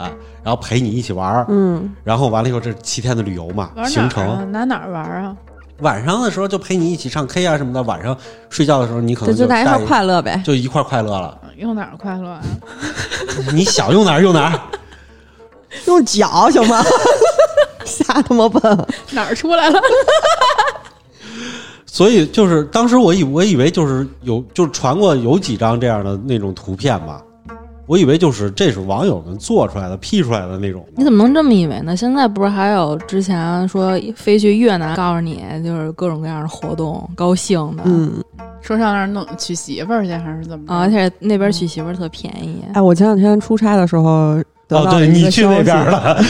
[0.43, 5.37] 然后陪你一起玩儿，嗯然后完了以后这七天的旅游嘛，玩哪行程哪儿玩啊？
[5.81, 8.17] 晚上的时候就陪你一起唱 K 啊什么的，晚上
[8.49, 10.41] 睡觉的时候你可能带就大家一块快乐呗。
[10.47, 12.41] 就一块儿快乐了，用哪儿快乐啊？
[13.53, 14.59] 你想用哪儿用哪儿。
[15.87, 16.83] 用脚行吗？
[17.85, 18.87] 瞎他妈笨。
[19.11, 19.79] 哪儿出来了？
[21.95, 27.23] 所以就是当时我以我以为就是有就是传过有几张这样的那种图片吧，
[27.87, 30.85] 我以为就是这是网友们做出来的 P 出来的那种。
[30.97, 31.97] 你怎么能这么以为呢？
[31.97, 38.15] 现在不是还有之前说飞去越南，告诉你就是各种各样的活动，高兴的，嗯，
[38.61, 40.75] 说上那儿弄娶媳妇儿去还是怎么着？
[40.75, 42.61] 啊而且那边娶媳妇儿特便宜。
[42.73, 44.35] 哎，我前两天出差的时候
[44.67, 46.25] 得哦，到了对一个消息 你去那边了，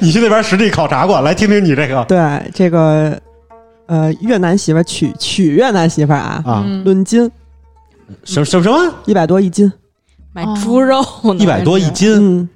[0.00, 2.18] 你去那边实地考察过，来听听你这个对
[2.54, 3.20] 这个
[3.90, 7.28] 呃越南媳妇儿娶娶越南媳妇儿啊，啊，嗯论斤
[8.24, 9.70] 什什什么一百多一斤。
[10.32, 11.90] 买猪肉呢，一百多一。
[11.90, 12.48] 斤，嗯，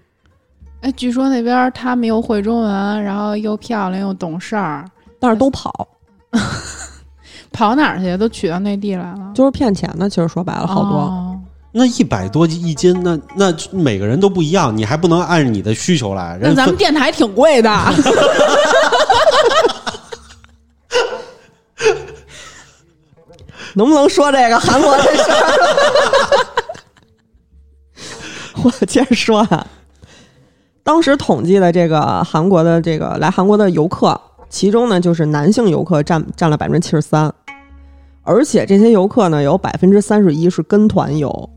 [0.83, 4.85] 哎，据说那边他们又会中文，然后又漂亮又懂事儿，
[5.19, 5.89] 但是都跑，
[7.53, 8.17] 跑哪儿去？
[8.17, 10.09] 都娶到内地来了，就是骗钱的。
[10.09, 10.99] 其实说白了，好多。
[10.99, 11.31] 哦
[11.77, 16.37] 那一百多一斤，那那每个人都不一样，你还不能按你的需求来。
[16.37, 17.69] 人那咱们电台挺贵的，
[23.75, 25.37] 能不能说这个韩国这事儿？
[28.63, 29.67] 我接着说啊，
[30.83, 37.31] 当时统计的这个韩国的这个来韩国的游客，其中呢就是男性游客占占了百分之七十三，
[38.23, 41.51] 而且这些游客呢有百分之三十一是跟团游，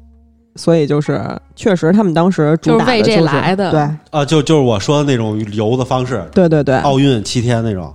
[0.56, 1.24] 所以就是
[1.56, 6.78] 确实他们当时主打的就是为这是来的对啊，就就是我说的那种游的方式，对对对。
[6.80, 7.94] 奥运七天那种。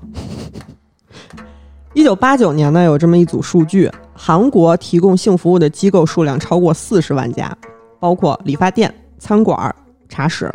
[1.94, 7.56] 一九八九年呢，有这么一组数据，韩国提供性服务的机构数量超过四十万家，
[7.98, 9.74] 包括理发店、餐馆、
[10.08, 10.52] 茶室，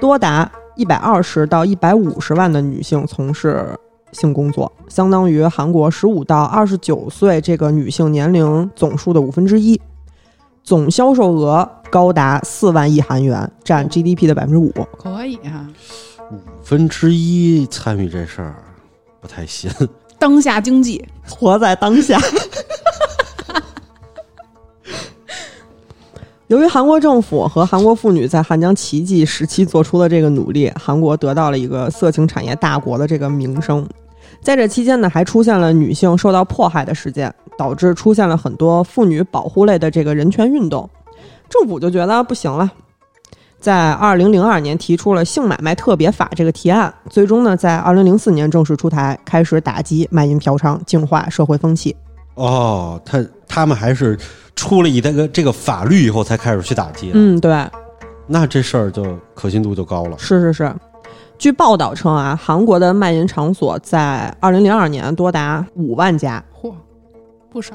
[0.00, 3.78] 多达一百二十到一百五十万的女性从事
[4.12, 9.80] 性工作，相当于韩国十五到二十九岁这个女性年龄总数的五分之一，
[10.64, 14.72] 总销售额高达四万亿韩元，占 GDP 的百分之五。
[14.96, 15.68] 可以啊，
[16.32, 18.54] 五分之一参与这事儿，
[19.20, 19.70] 不太信。
[20.20, 22.20] 当下经济活在当下。
[26.48, 33.88] 由于韩国政府和韩国妇女在汉江奇迹时期做出的这个努力，韩国得到了一个色情产业大国的这个名声。
[34.42, 40.88] 在这期间呢，还出现了女性受到迫害的事件，导致出现了很多妇女保护类的这个人权运动。
[41.48, 42.70] 政府就觉得不行了，
[43.60, 51.94] 在二零零二年提出了性买卖特别法这个提案，最终呢，在二零零四年正式出台，开始打击卖淫嫖娼，净化社会风气。
[52.36, 54.18] 哦，他他们还是
[54.56, 57.68] 出了一这个这个法律以后才开始去打击的，嗯，对，
[58.26, 60.16] 那这事儿就可信度就高了。
[60.18, 60.74] 是是是。
[61.36, 66.72] 据报道称啊，韩国的卖淫场所在二零零二年多达五万家，嚯，
[67.50, 67.74] 不少。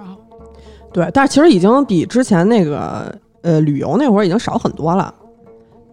[0.93, 5.13] 对，但是其实已经比之前那个呃旅游那会儿已经少很多了。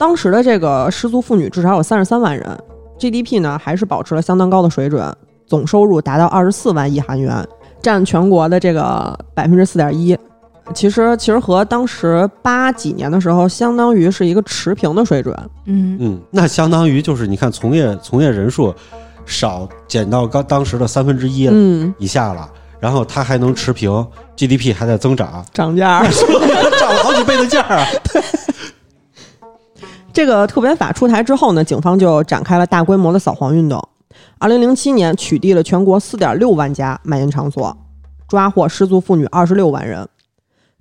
[0.02, 2.44] 当时的这个失足妇女至少有三十三万人
[2.98, 5.00] ，GDP 呢还是保持了相当高的水准，
[5.46, 7.46] 总收入达到二十四万亿韩元，
[7.80, 10.18] 占全国的这个百分之四点一。
[10.74, 15.32] 其实其实和当时八几年的时候，相当于是一个持平的水准。
[15.66, 18.74] 嗯，嗯，那相当于就是你看从业从业人数
[19.24, 24.04] 少减到刚当时的三分之一嗯，以下了，然后它还能持平
[24.36, 26.08] ，GDP 还在增长，涨价儿。
[26.80, 27.86] 涨了好几倍的价啊！
[30.12, 33.82] 这个特别法出台之后呢，警方就展开了大规模的扫黄运动。
[34.38, 37.74] 二零零七年，取缔了全国四点六万家卖淫场所，
[38.28, 40.06] 抓获失足妇女二十六万人。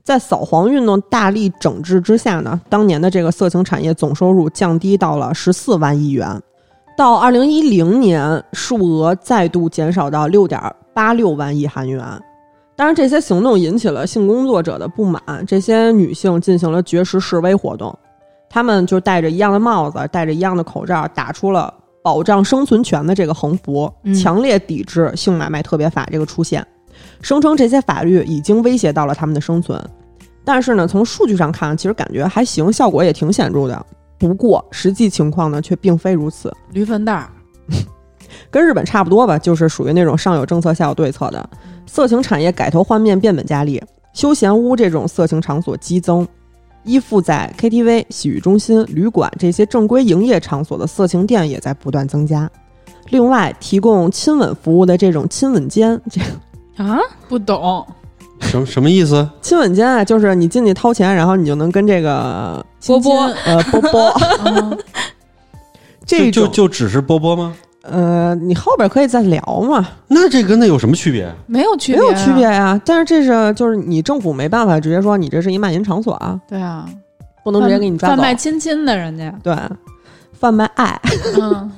[0.04, 6.42] 在扫黄运动大力整治之下呢，当年的这个色情产业总收入降低到了十四万亿元。
[6.98, 10.60] 到二零一零年，数额再度减少到六点
[10.94, 12.04] 八六万亿韩元。
[12.76, 17.98] 当然，这些行动引起了性工作者的不满，这些女性进行了绝食示威活动。
[18.54, 26.66] 他们就戴着一样的帽子，戴着一样的口罩，打出了保障生存权的这个横幅，嗯强烈抵制性买卖特别法这个出现，
[27.22, 29.82] 声称这些法律已经威胁到了他们的生存。
[30.44, 33.86] 但是呢，从数据上看，其实感觉还行，效果也挺显著的。
[34.20, 36.54] 不过实际情况呢，却并非如此。
[36.74, 37.30] 驴粪蛋儿，
[38.52, 41.50] 跟日本差不多吧，就是属于那种上有政策下有对策的。
[41.86, 43.82] 色情产业改头换面，变本加厉，
[44.14, 46.28] 休闲屋这种色情场所激增，
[46.84, 52.50] 依附在 KTV、洗浴中心、旅馆这些正规营业场所的色情店也在不断增加。
[53.10, 56.22] 另外，提供亲吻服务的这种亲吻间，这
[56.82, 57.86] 啊，不懂，
[58.40, 59.28] 什么什么意思？
[59.42, 64.78] 亲吻间啊，就是你进去掏钱，然后你就能跟这个波波呃波波嗯
[66.06, 67.56] 这就就只是波波吗？
[67.84, 71.28] 呃，你后边可以再聊嘛，那这跟那有什么区别？
[71.48, 72.44] 没有区别没，有区别。
[72.44, 76.88] 呀、但是这是就是你政府没办法直接说你这是一卖淫场所啊，对啊，
[77.44, 78.16] 不能直接给你抓走。
[78.16, 79.56] 贩卖亲亲的人家，对，
[80.34, 81.00] 贩卖爱
[81.40, 81.72] 嗯，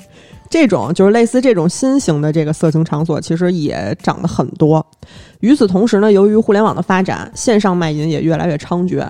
[0.48, 4.84] 这种就是类似这种新型的这个色情场所，其实也涨得很多。
[5.40, 9.06] 与此同时呢，由于互联网的发展，线上卖淫也越来越猖獗。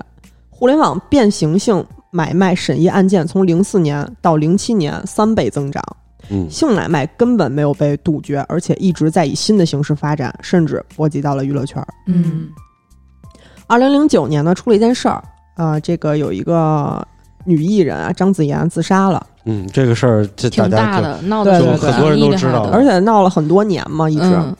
[0.49, 5.83] 互联网变形性买卖审议案件从零四年到零七年三倍增长，
[6.29, 11.83] 嗯，性买卖根本没有被杜绝，而且一直在以新的形式发展，甚至波及到了娱乐圈。
[12.07, 12.47] 嗯，
[13.67, 15.23] 二零零九年呢，出了一件事儿，
[15.55, 17.05] 啊、这个有一个
[17.43, 24.23] 女艺人啊，张子妍自杀了，嗯，这个事儿这大挺大的，闹得挺对对对很多人都知道而且闹了很多年嘛，一直。
[24.25, 24.55] 嗯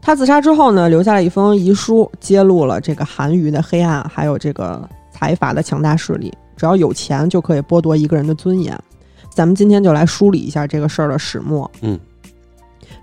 [0.00, 6.32] 她自杀之后呢，留下了一封遗书，揭露了这个韩娱的黑暗，还有这个财阀的强大势力。
[6.56, 8.78] 只要有钱，就可以剥夺一个人的尊严。
[9.38, 11.70] 咱们今天就来梳理一下这个事儿的始末。
[11.80, 11.96] 嗯，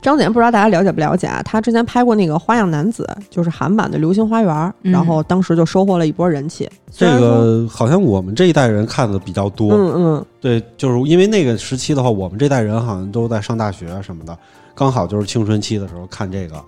[0.01, 1.41] 张子妍不知道大家了解不了解啊？
[1.45, 6.69] 他之前拍过那个《花样男子》，就是韩版的《流星花园》，嗯然后当时就收获了一波人气。
[6.91, 9.71] 这，个好像我们这一代人看的比较多。
[9.71, 14.37] 嗯嗯，对，就是因为那个时期的话，我们这代人好像都在上大学啊什么的，
[14.75, 16.61] 刚好就是青春期的时候看这个，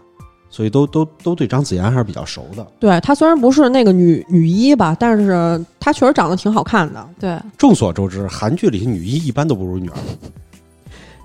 [0.57, 2.65] 所以都都都对张子妍还是比较熟的。
[2.79, 7.07] 对她虽然不是那个女女一吧，但是她确实长得挺好看的。
[7.19, 9.95] 对，众所周知，韩剧里女一一般都不如女二。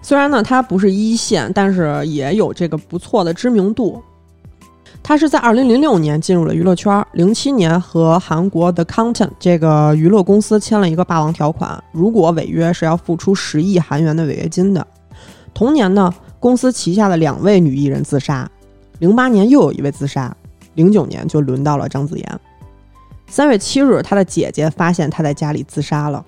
[0.02, 4.02] 虽然呢，她不是一线，但是也有这个不错的知名度。
[5.02, 14.86] 她是在二零零六年进入了娱乐圈，零七年和韩国 The Content 这个娱乐公司签了一个霸王条款，如果违约是要付出十亿韩元的违约金的。
[15.54, 18.46] 同年呢，公司旗下的两位女艺人自杀，
[19.02, 20.32] 零八年又有一位自杀，
[20.74, 22.40] 零九年就轮到了张子妍。
[23.26, 26.24] 三月七日，她的姐姐发现她在家里自杀了。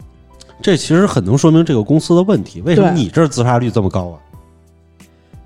[0.61, 2.61] 这其实很能说明这个公司的问题。
[2.63, 4.19] 为什么你这儿自杀率这么高啊？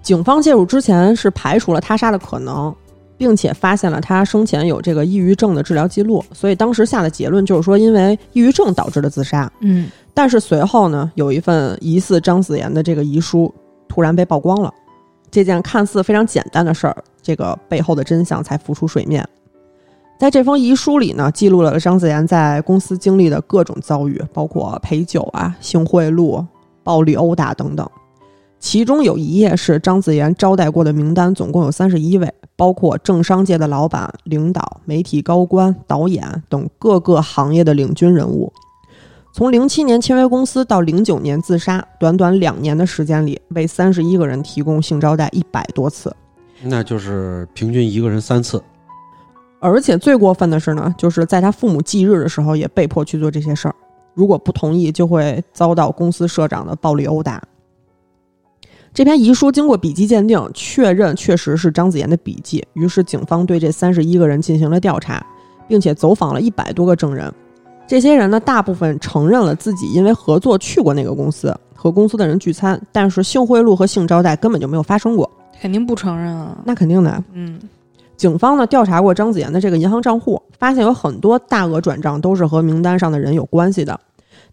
[0.01, 2.75] 警方介入之前是排除了他杀的可能，
[3.19, 9.53] 并且发现了他生前有这个抑郁症的治疗记录，所以当时下的结论就是说，因为抑郁症导致的自杀。
[9.61, 13.55] 嗯，但是随后呢，有一份疑似张子妍的这个遗书
[13.87, 14.73] 突然被曝光了，
[15.31, 19.27] 这件看似非常简单的事儿，这个背后的真相才浮出水面。
[20.19, 26.45] 在这封遗书里呢，记录了张子妍在公司经历的各种遭遇，包括陪酒啊、性贿赂、
[26.83, 27.89] 暴力殴打等等。
[28.59, 38.53] 其中有一页是张子妍招待过的名单，总共有三十一位，包括政商界的老板、领导、媒体高官、导演等各个行业的领军人物。
[39.33, 46.15] 从零七年签约公司到零九年自杀，短短两年的时间里，为三十一个人提供性招待一百多次。
[46.63, 48.61] 那就是平均一个人三次。
[49.61, 53.75] 而且最过分的是呢，就是在他父母忌日的时候，也被迫去做这些事儿。
[54.15, 57.41] 如果不同意，就会遭到公司社长的暴力殴打。
[58.93, 62.65] 这篇遗书经过笔迹鉴定，确认确实是张子妍的笔迹。
[62.73, 65.25] 于是警方对这三十一个人进行了调查，
[65.69, 67.33] 并且走访了一百多个证人。
[67.89, 75.29] 这些人呢，大部分承认了自己因为合作去过那个公司，和公司的人聚餐，但是性贿赂和性招待根本就没有发生过。
[75.59, 76.55] 肯定不承认啊。
[76.65, 77.59] 那肯定的，嗯，
[78.19, 83.99] 警方呢调查过张子妍的这个银行账户，发现有很多大额转账都是和名单上的人有关系的。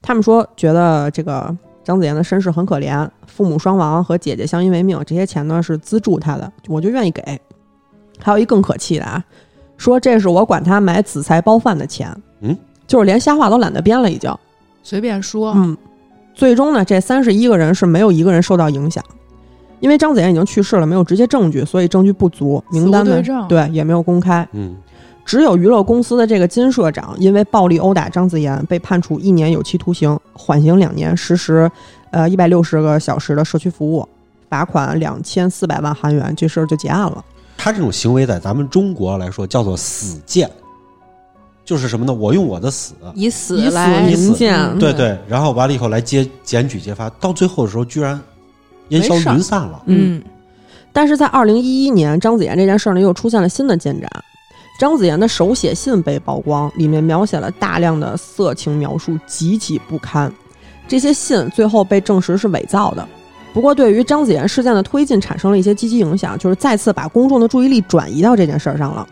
[0.01, 7.21] 他们说觉得这个张子妍的身世很可怜，父母双亡和姐姐相依为命，这些钱呢是资助她的，我就愿意给。
[8.17, 9.21] 还有一更可气的啊，
[9.75, 12.09] 说这是我管他买紫菜包饭的钱，
[12.39, 12.57] 嗯，
[12.87, 14.33] 就是连瞎话都懒得编了，已经。
[14.83, 15.75] 随便说，嗯，
[16.33, 19.03] 最终呢，这三十一个人是没有一个人受到影响，
[19.79, 24.47] 因为张子妍已经去世了，没有直接证据，所以证据不足，名单对对也没有公开。
[24.51, 24.75] 嗯，
[25.25, 31.69] 只有娱乐公司的这个金社长因为暴力殴打张子妍，被判处一年有期徒刑，缓刑两年，实施
[32.11, 34.07] 呃一百六十个小时的社区服务，
[34.49, 37.25] 罚款两千四百万韩元，这事儿就结案了。
[37.57, 40.47] 他这种行为在咱们中国来说叫做死谏，
[41.65, 42.13] 就是什么呢？
[42.13, 48.21] 我用我的死，以死来明鉴嗯对对，然后完了以后来揭检举揭发，到最后的时候居然
[48.89, 49.81] 烟消云散了。
[49.87, 50.21] 嗯，
[50.93, 54.09] 但是在二零一一年，张子妍这件事儿呢又出现了新的进展。
[54.79, 60.31] 张子妍的手写信被曝光，里面描写了大量的色情描述，极其不堪。
[60.87, 63.07] 这些信最后被证实是伪造的。
[63.53, 69.07] 不过，对于张子妍事件的推进产生了一些积极影响，就是再次把公众的注意力转移到这件事儿上了。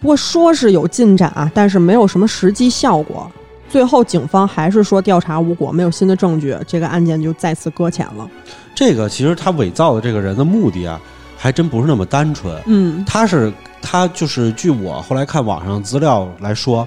[0.00, 3.30] 不过说是有进展啊，但是没有什么实际效果。
[3.68, 8.28] 最后，警方还是说调查无果，没有新的证据，这个案件就再次搁浅了。
[8.74, 11.00] 这个其实他伪造的这个人的目的啊，
[11.36, 12.62] 还真不是那么单纯。
[12.66, 16.86] 嗯他是他就是据我后来看网上资料来说，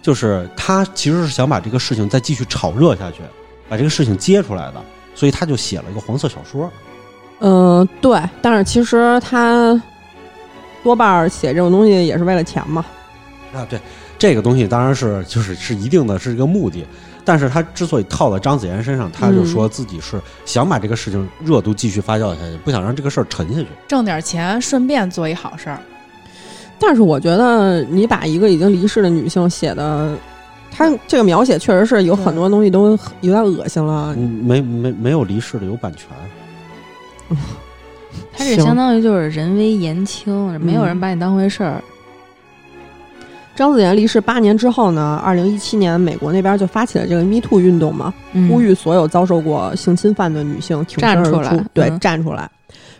[0.00, 3.18] 就是他其实是想把这个事情再继续炒热下去，
[3.68, 4.74] 把这个事情揭出来的，
[5.14, 6.70] 所以他就写了一个黄色小说。
[7.40, 9.80] 嗯，对，但是其实他
[10.82, 12.84] 多半儿写这种东西也是为了钱嘛。
[13.54, 13.78] 啊，对，
[14.18, 16.86] 这个东西当然是就是是一定的是一个目的，
[17.24, 23.66] 但是他之所以套到张子妍身上，他就说自己是想把这个事情热度继续发酵下去，不想让这个事儿沉下去。
[23.86, 25.78] 挣点钱，顺便做一好事儿。
[26.78, 30.16] 但是我觉得你把一个已经离世的女性写的，
[30.70, 34.14] 她这个描写确实是有很多东西都有点恶心了。
[34.16, 36.08] 嗯，没没没有离世的有版权。
[38.32, 41.00] 他这相当于就是人微言轻，没有人嗯。
[41.00, 41.82] 把你当回事儿。
[43.54, 48.48] 张子妍离世八年之后呢，二零一七年美国那边就发起了这个 Me Too 运动嘛，嗯。
[48.48, 52.00] 呼吁所有遭受过性侵犯的女性挺身而站出来对，嗯。
[52.00, 52.50] 站出来，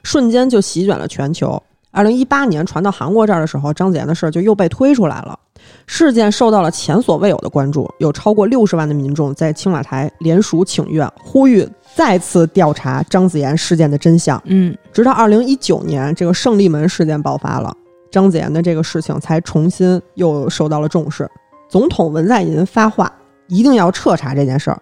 [0.02, 1.60] 瞬间就席卷了全球。
[1.90, 5.38] 二零一八年传到韩国这儿的时候，张子妍的事儿就又被推出来了，
[5.86, 14.40] 事件受到了前所未有的关注，有超过六十万的民众在青瓦台联署请愿，呼吁再次调查张子妍事件的真相。
[14.46, 17.74] 嗯，直到二零一九年，这个胜利门事件爆发了，
[18.10, 21.28] 张子妍的这个事情才重新又受到了重视。
[21.68, 23.12] 总统文在寅发话，
[23.48, 24.78] 一定要彻查这件事儿。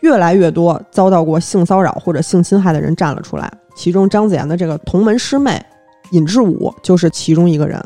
[0.00, 5.64] 越来越多遭到过性骚扰或者性侵害的人站了出来，其中张子妍的这个同门师妹
[6.10, 7.82] 尹志武就是其中一个人。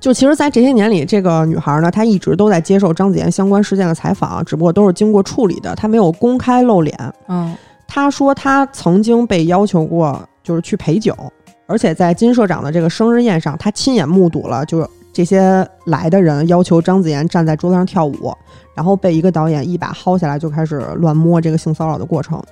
[0.00, 6.98] 就其实，在这些年里，这个女孩呢，她一直都在接受张子妍相关事件的采访，只不过都是经过处理的，她没有公开露脸。
[7.28, 7.54] 嗯，
[7.86, 11.14] 她说她曾经被要求过，就是去陪酒，
[11.66, 18.34] 而且在金社长的这个生日宴上，她亲眼目睹了，就是这些来的人要求张子妍站在桌子上跳舞，
[18.74, 22.42] 然后被一个导演一把薅下来就开始乱摸这个性骚扰的过程。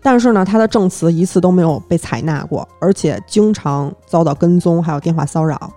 [0.00, 5.72] 但是呢，她的证词一次都没有被采纳过，而且经常遭到跟踪，还有电话骚扰。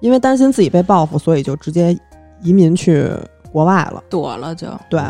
[0.00, 1.96] 因为担心自己被报复，所以就直接
[2.42, 3.10] 移民去
[3.52, 4.02] 国外了。
[4.08, 5.02] 躲了就对，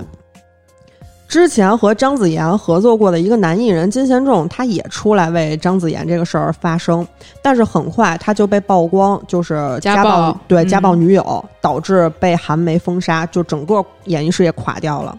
[1.26, 7.07] 之前和张子妍合作过的一个男艺人金贤重，他也出来为张子妍这个事儿发声，
[7.43, 15.18] 但是很快他就被曝光，就是家暴，暴对嗯家暴女友，导致被韩媒封杀，就整个演艺事业垮掉了。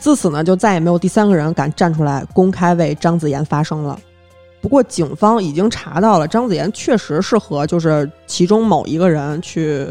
[0.00, 3.96] 自此呢，就再也没有第三个人敢站出来公开为张子妍发声了。
[4.60, 9.88] 不过，警方已经查到了张子妍确实是和就是其中某一个人去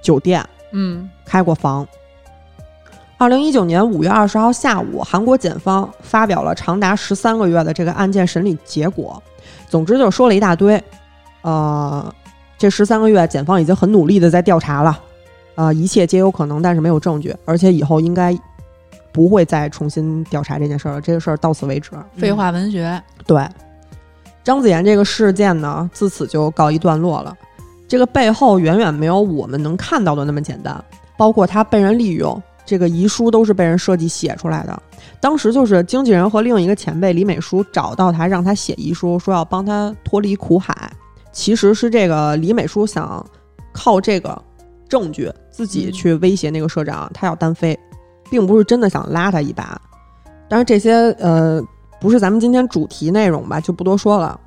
[0.00, 1.86] 酒店嗯开过房。
[3.18, 9.22] 二零一九年五月二十号下午，韩国检方发表了长达十三个月的这个案件审理结果。
[9.68, 10.82] 总之就说了一大堆。
[11.42, 12.14] 呃，
[12.58, 15.00] 这十三个月，检方已经很努力的在调查了。
[15.54, 18.36] 呃，一切皆有可能，但是没有证据，而且以后应该
[19.12, 21.00] 不会再重新调查这件事儿了。
[21.00, 21.90] 这个事儿到此为止。
[22.16, 23.46] 废话文学，对，
[24.44, 27.36] 张子妍这个事件呢，自此就告一段落了。
[27.86, 30.82] 这个背后远远没有我们能看到的那么简单，
[31.16, 34.82] 包括他被人利用，这个遗书都是被人设计写出来的。
[35.20, 40.90] 当时就是经纪人和另一个前辈李美淑找到他，让他写遗书，说要帮他脱离苦海。
[41.32, 43.24] 其实是这个李美淑想
[43.72, 44.40] 靠这个
[44.88, 47.78] 证据自己嗯去威胁那个社长，他要单飞，
[48.30, 49.80] 并不是真的想拉他一把。
[50.48, 51.62] 但是这些呃
[52.02, 54.38] 不是咱们今天主题内容吧，就不多说了。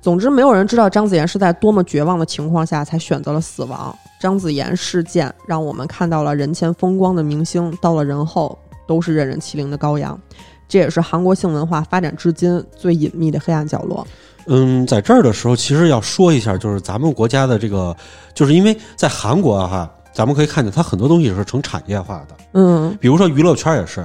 [0.00, 3.96] 总之，没有人知道张子妍是在多么绝望的情况下才选择了死亡。
[4.20, 10.20] 张子妍事件让我们看到了人前风光的明星，到了人后都是任人欺凌的羔羊。
[10.66, 14.04] 这也是韩国性文化发展至今最隐秘的黑暗角落。
[14.46, 17.96] 嗯，在这儿的时候，其实要说一下，就是咱们国家的这个，
[18.34, 24.04] 就是因为在韩国啊哈，咱们可以看见它很多东西是成产业化的，嗯比如说娱乐圈也是。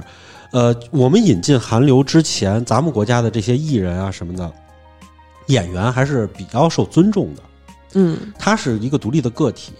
[0.50, 4.50] 呃，我们引进韩流之前，咱们国家的这些艺人啊什么的，
[5.48, 7.42] 演员还是比较受尊重的，
[7.94, 9.72] 嗯他是一个独立的个体。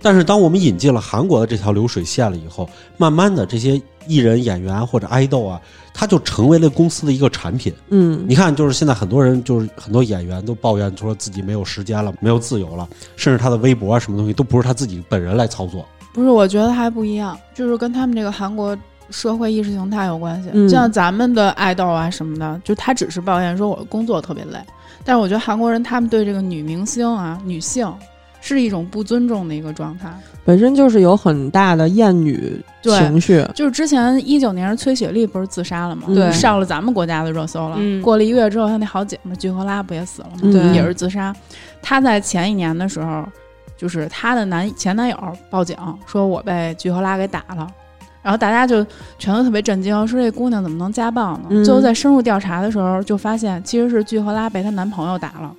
[0.00, 5.58] 但是当我们引进了韩国的这条流水线了以后，慢慢的这些艺人、演员或者爱豆啊，
[5.94, 7.72] 他就成为了公司的一个产品。
[7.88, 12.86] 嗯你看，就是现在很多人，就是很多演员都抱怨说自己没有时间了，没有自由了，
[13.16, 15.86] 甚至他的微博啊什么东西都不是他自己本人来操作。
[16.12, 18.76] 不是，我觉得还不一样，就是跟他们这个韩国
[19.14, 20.50] 社会意识形态有关系。
[20.52, 24.58] 嗯像咱们的爱豆啊什么的，就他只是抱怨说我工作特别累，
[25.04, 27.90] 但是我觉得韩国人他们对这个女明星啊、女性
[28.40, 30.12] 是一种不尊重的一个状态。
[30.44, 33.42] 本身就是有很大的厌女对情绪。
[33.54, 36.02] 就是之前一九年崔雪莉不是自杀了吗？
[36.08, 37.76] 嗯对上了咱们国家的热搜了。
[37.78, 40.38] 嗯过了一个月之后，她那好姐妹具荷拉不也死了吗？
[40.42, 41.34] 嗯对也是自杀。
[41.80, 43.24] 她在前一年的时候，
[43.78, 45.16] 就是她的男前男友
[45.48, 47.66] 报警说我被具荷拉给打了。
[48.24, 48.84] 然后大家就
[49.18, 51.44] 全都特别震惊，说这姑娘怎么能家暴呢？
[51.50, 55.54] 嗯最后在深入调查的时候，就发现其实是具荷拉被她男朋友打了。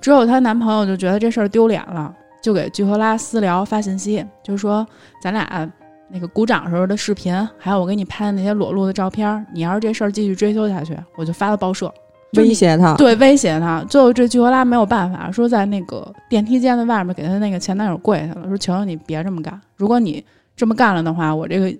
[0.00, 4.86] 之后她男朋友就觉得这事儿丢脸了，就给具荷拉私聊发信息，就说
[5.22, 5.68] 咱俩
[6.10, 11.90] 那个鼓掌时候的视频，还有我给你拍的那些裸露的照片，你要是这事儿继续追究下去，我就发到报社。
[12.36, 13.82] 威胁他，对，威胁他。
[13.84, 20.24] 最后这具荷拉没有办法，说在那个电梯间的外面给她那个前男友跪下了，说求求你别这么干，如果你
[20.56, 21.72] 这么干了的话，我这个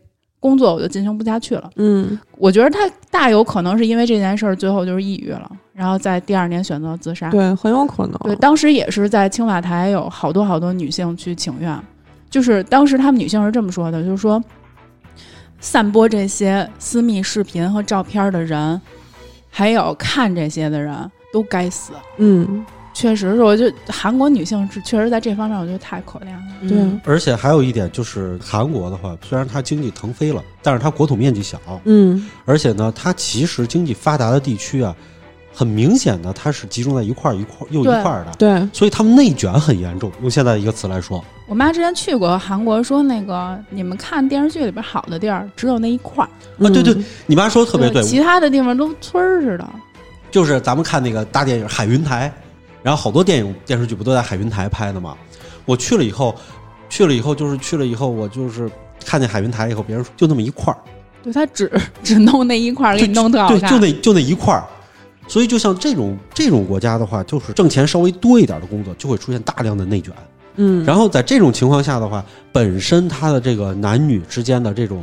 [0.44, 1.70] 工作我就进行不下去了。
[1.76, 2.80] 嗯我觉得他
[3.10, 7.30] 大有可能是因为这件事儿，最后就是抑郁了，然后在第二年选择自杀。
[7.30, 8.18] 对，很有可能。
[8.24, 11.80] 对，当时也是在青瓦台有好多好多女性去请愿，
[12.28, 14.42] 就是当时她们女性是这么说的，就是说，
[15.60, 18.78] 散播这些私密视频和照片的人，
[19.48, 20.94] 还有看这些的人
[21.32, 21.94] 都该死。
[22.18, 22.62] 嗯，
[22.94, 26.42] 确实是，我就韩国女性是确实在这方面，我觉得太可怜了。
[26.68, 32.24] 对，嗯而且还有一点就是，韩国的话，虽然它经济腾飞了，但是它国土面积小，嗯。
[32.44, 34.94] 而且呢，它其实经济发达的地区啊，
[35.52, 40.10] 很明显的它是集中在一块儿一块儿又一块儿的，对，所以他们内卷很严重。
[40.22, 46.30] 用现在一个词来说，我妈之前去过韩国，说那个你们看电视剧里边好的地儿只有那一块儿，
[46.64, 49.68] 啊，对对嗯，你妈说的特别对，其他的地方都村儿似的。
[50.30, 52.32] 就是咱们看那个大电影《海云台》，
[52.84, 55.16] 然后好多电影电视剧不都在海云台拍的吗？
[55.64, 56.36] 我去了以后，
[56.90, 58.70] 去了以后就是去了以后，我就是
[59.06, 60.78] 看见海云台以后，别人说就那么一块儿，
[61.22, 61.72] 对他只
[62.04, 63.70] 只弄那一块儿，给你弄特好对，看。
[63.70, 64.62] 就那就那一块儿。
[65.26, 70.12] 所以就像这种这种国家的话，就是挣钱稍微多一点的工作，就会出现大量的内卷。
[70.56, 72.22] 嗯，然后在这种情况下的话，
[72.52, 75.02] 本身它的这个男女之间的这种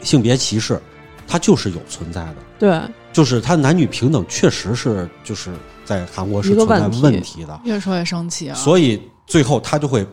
[0.00, 0.80] 性别歧视，
[1.28, 2.36] 它就是有存在的。
[2.58, 2.80] 对，
[3.12, 5.50] 就是它男女平等确实是就是
[5.90, 8.54] 在韩国是存在问题的，越说越生气啊！
[8.54, 10.06] 所以最后他就会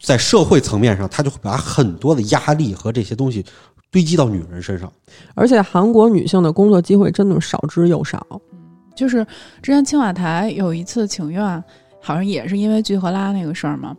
[0.00, 3.44] 在社会层面上，他就会把很多的压力和这些东西
[3.90, 4.92] 堆积到女人身上。
[5.34, 8.24] 而且韩国女性的工作机会真的少之又少。
[8.94, 9.26] 就是
[9.60, 11.42] 之前青瓦台有一次请愿，
[12.00, 13.92] 好像也是因为具荷拉那个事儿嘛。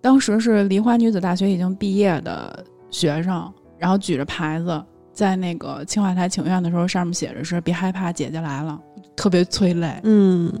[0.00, 8.80] 当时是梨花女子大学已经毕业的学生，然后举着牌子在那个青瓦台请愿的时候，上面写着是“别害怕，姐姐来了”，
[9.16, 9.92] 特别催泪。
[10.04, 10.52] 嗯，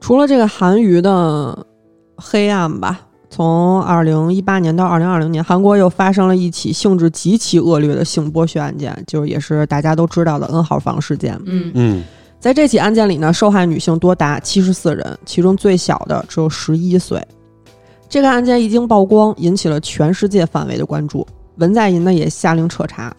[0.00, 1.66] 除了这个韩娱的
[2.16, 3.00] 黑暗吧，
[3.30, 11.40] 从二零一八年到二零二零年，韩国又发生了一起性质极其恶劣的性剥削案件，就是也是大家都知道的 N 号房事件。
[11.46, 12.04] 嗯嗯，
[12.38, 17.20] 在这起案件里呢，受害女性多达七十四人，其中最小的只有十一岁。
[18.08, 21.26] 这个案件一经曝光，引起了全世界范围的关注。
[21.56, 23.12] 文在寅呢也下令彻查。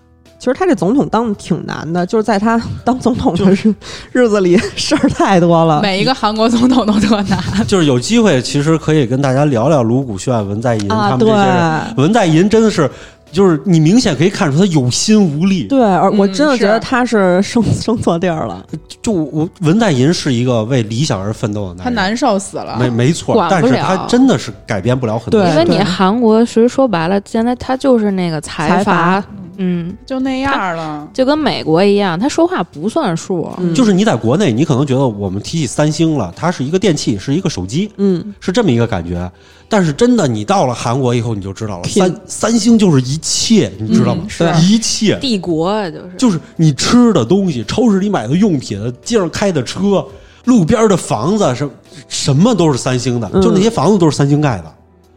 [0.46, 3.74] 其实他这总统当的挺难的，就是在他 当总统的日
[4.12, 5.82] 日子里事儿太多了。
[5.82, 7.42] 每一个韩国总统都特难。
[7.68, 11.82] 就是有机会，其实可以跟大家聊聊卢谷铉、文在寅他啊，们这些人。
[11.96, 12.88] 对文在寅真的是，
[13.36, 15.66] 就是你明显可以看出他有心无力。
[15.66, 18.66] 对，而我嗯真的觉得他是生 生错地儿了。
[19.02, 22.78] 就我文在寅是一个为理想而奋斗的男人，他难受死了。
[22.80, 25.50] 没没错，管不但是他了真的是改变不了很多对。
[25.52, 29.28] 因为你韩国其实说白了，现在他就是那个财财阀阀，
[29.58, 31.08] 嗯，就那样了。
[31.14, 33.52] 就跟美国一样，他说话不算数。
[33.60, 39.30] 嗯就是你在国内，你可能觉得我们提起三星了，它是一个电器，是一个手机，嗯，是这么一个感觉。
[39.68, 44.24] 但是真的，你到了韩国以后，你就知道了，三三星就是一切，你知道吗？
[44.26, 50.06] 嗯是一切，帝国啊，就是就是你吃的东西，超市里买的用品，街上开的车，
[50.46, 51.70] 路边的房子，什
[52.08, 54.76] 什么都是三星的，嗯就那些房子都是三星盖的，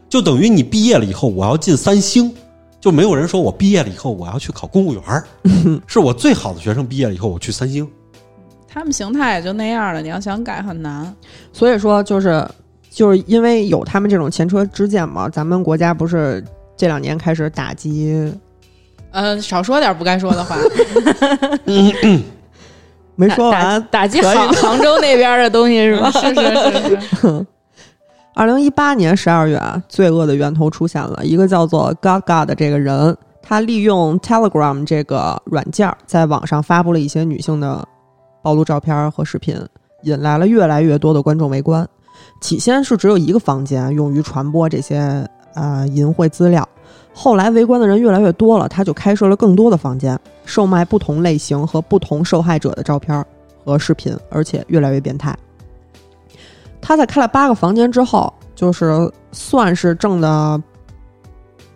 [0.09, 2.31] 就等于你毕业了以后，我要进三星。
[2.81, 5.27] 就没有人说我毕业了以后我要去考公务员儿，
[5.85, 7.85] 是我最好的学生毕业了以后我去三星。
[8.69, 11.13] 他们形态也就那样了，你要想改很难。
[11.51, 12.47] 所以说就是
[12.89, 16.43] 就是因为有他们这种前车之鉴嘛，咱们国家不是
[16.75, 18.33] 这两年开始打击，
[19.11, 20.57] 呃，少说点不该说的话。
[23.15, 23.85] 没说完。
[23.91, 26.09] 打击杭杭州那边的东西是吧？
[26.15, 27.45] 是是是是，
[28.33, 37.85] 二零一八年十二月啊，罪恶的源头出现了，一个叫做 God God 的这个人，他利用 Telegram 这个软件儿，在网上发布了一些女性的
[38.41, 39.59] 暴露照片和视频，
[40.03, 41.85] 引来了越来越多的观众围观。
[42.41, 46.67] 起先是只有一个房间用于传播这些呃淫秽资料，
[47.13, 53.25] 后来围观的人越来越多了，他就开设了更多的房间，售卖不同类型和不同受害者的照片
[53.65, 55.35] 和视频，而且越来越变态。
[56.81, 60.61] 他在开了八个房间之后，就是算是挣的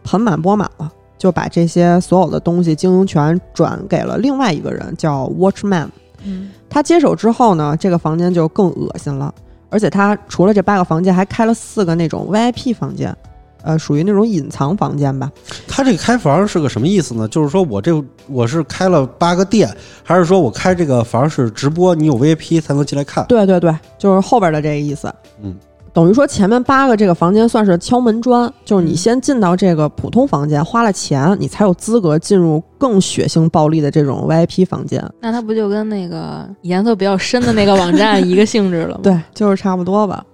[0.03, 5.89] 盆满钵满了，就把这些所有的东西经营权转给了另外一个人，叫 Watchman。
[6.23, 9.33] 嗯，他接手之后呢，这个房间就更恶心了，
[9.73, 13.15] 而且他除了这八个房间，还开了四个那种 VIP 房间，
[13.63, 15.31] 呃，属于那种隐藏房间吧。
[15.67, 17.27] 他这个开房是个什么意思呢？
[17.27, 17.91] 就是说我这
[18.27, 23.25] 我是开了八个店，还是说我开这个房是直播，你有 VIP 才能进来看？
[23.25, 25.11] 对对对，就是后边的这个意思。
[25.41, 25.57] 嗯，
[25.93, 35.07] 等于说前面八个这个房间算是敲门砖，就是你先进到这个普通房间，花了钱，你才有资格进入更血腥暴力的这种 VIP 房间。
[35.21, 39.01] 那它不就跟那个颜色比较深的那个网站一个性质了吗？
[39.03, 40.25] 对，就是差不多吧。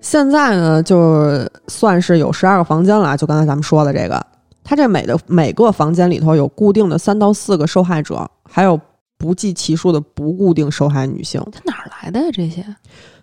[0.00, 4.20] 现在呢，就算是有十二个房间了，就刚才咱们说的这个，
[4.64, 8.78] 它这每的每个房间里头有固定的三到四个受害者，还有
[9.18, 11.40] 不计其数的不固定受害女性。
[11.52, 12.26] 她哪儿来的呀？
[12.32, 12.64] 这些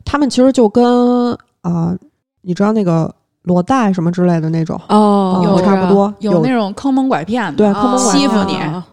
[0.04, 1.96] 他们其实就跟啊、
[2.42, 3.14] 你知道那个
[3.44, 8.84] 裸贷什么之类的那种，哦有差不多有那种坑蒙拐骗的，对坑蒙拐骗欺负你，哦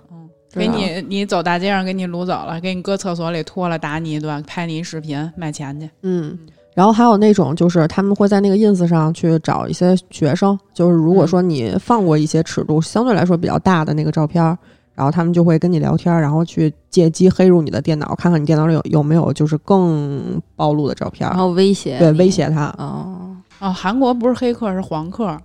[0.50, 5.88] 给你你走大街上给你掳走了，给你搁厕所里拖了打你一顿，拍你一视频卖钱去。
[6.02, 6.36] 嗯，
[6.74, 14.58] 然后还有那种就是他们会在那个 ins 上去找一些学生，就是如果说你放过一些尺度相对来说比较大的那个照片儿，
[14.98, 21.28] 然后他们就会跟你聊天儿，然后去借机黑入你的电脑，看看你电脑里有有没有就是更暴露的照片。
[21.28, 22.66] 儿然，后威胁对威胁他。
[22.78, 25.38] 哦，哦，韩国不是黑客是黄客，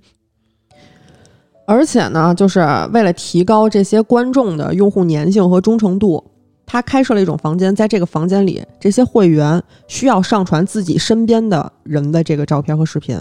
[1.64, 2.60] 而且呢，就是
[2.92, 6.22] 为了提高这些观众的用户粘性和忠诚度，
[6.66, 13.18] 他开设了一种房间，在这个房间里，这些会员需要上传自己身边的人的这个照片和视频。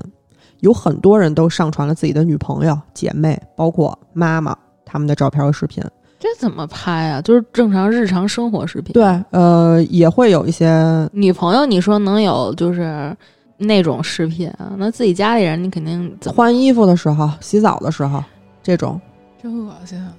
[0.60, 5.84] 有很多人都上传了自己的女朋友、姐妹，包括妈妈他们的照片和视频。
[6.20, 7.22] 这怎么拍啊？
[7.22, 8.94] 就是正常日常生活视频。
[8.94, 13.16] 对，呃，也会有一些女朋友，你说能有就是
[13.58, 14.74] 那种视频啊？
[14.78, 16.18] 那自己家里人，你肯定？
[16.26, 18.24] 换衣服的时候、洗澡的时候
[18.64, 19.00] 这种。
[19.40, 20.12] 真恶心啊！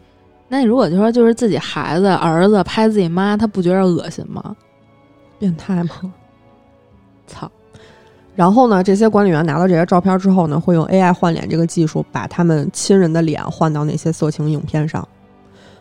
[0.47, 4.55] 那你如果就说就是自己孩子儿子拍自己妈，他不觉得恶心吗？
[5.39, 5.91] 变态吗？
[7.27, 7.51] 操！
[8.39, 15.07] 然后呢，这些管理员拿到这些照片之后呢，会用 AI 换脸这个技术，把他们亲人的脸换到那些色情影片上。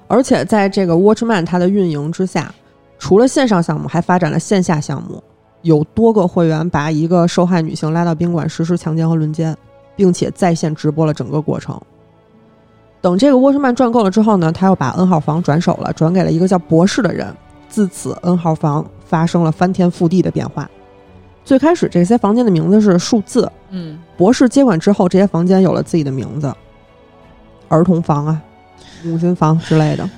[0.07, 2.51] 而且在这个 Watchman 它的运营之下，
[2.97, 5.21] 除了线上项目，还发展了线下项目，
[5.61, 9.55] 有多个会员把一个受害女性拉到宾馆实施强奸和轮奸，
[9.95, 11.79] 并且在线直播了整个过程。
[13.01, 17.31] 等这个 Watchman 赚够了之后呢，他又把 N 号房转手了，转给了一个叫博士的人。
[17.69, 20.67] 自此，N 号房发生了翻天覆地的变化。
[21.47, 26.53] 最开始这些房间的名字是数字，嗯，博士接管之后，这些房间有了自己的名字，
[27.69, 28.41] 儿童房啊、
[29.01, 30.09] 母亲房之类的。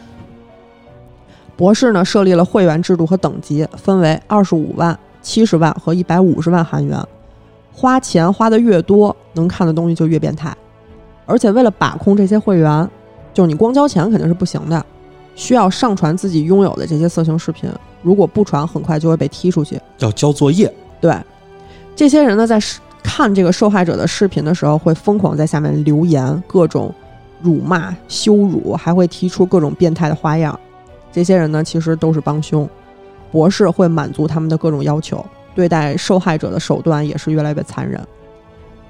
[1.56, 7.00] 博士呢设立了会员制度和等级，分为二十五万、七十万和一百五十万韩元。
[7.72, 10.52] 花钱花的越多，能看的东西就越变态。
[11.28, 12.90] 而且为了把控这些会员，
[13.36, 14.84] 就是你光交钱肯定是不行的，
[15.36, 17.70] 需要上传自己拥有的这些色情视频。
[18.02, 19.80] 如果不传，很快就会被踢出去。
[20.00, 21.16] 要交作业，对，
[21.95, 22.60] 这些人呢，在
[23.04, 26.93] 看这个受害者的视频的时候，会疯狂在下面留言，各种
[27.41, 30.58] 辱骂、羞辱，还会提出各种变态的花样。
[31.12, 32.70] 这些人呢，其实都是帮凶。
[33.32, 35.26] 博士会满足他们的各种要求，
[35.56, 38.00] 对待受害者的手段也是越来越残忍。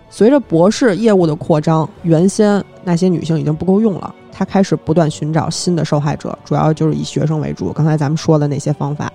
[0.09, 7.71] 随着博士业务的扩张，原先那些女性已经不够用了，他开始不断寻找新的受害者，主要就是以学生为主。
[7.71, 9.11] 刚才咱们说的那些方法。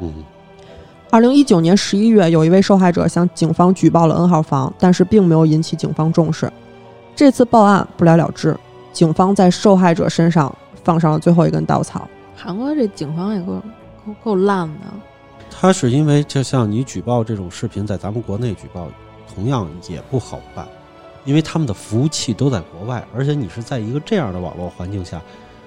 [0.00, 0.12] 嗯，
[1.08, 6.52] 二零一九年十一月，有一位受害者向警方举报了 N 号房，但是并没有引起警方重视。
[7.14, 8.56] 这次报案不了了之，
[8.92, 12.08] 警方在受害者身上放上了最后一根稻草。
[12.36, 13.62] 韩国这警方也够
[14.04, 14.80] 够够烂的。
[15.48, 18.88] 他是因为就像你举报这种视频，在咱们国内举报，
[19.32, 20.66] 同样也不好办，
[21.24, 25.22] 因为他们的服务器都在国外，而且你是在一个这样的网络环境下，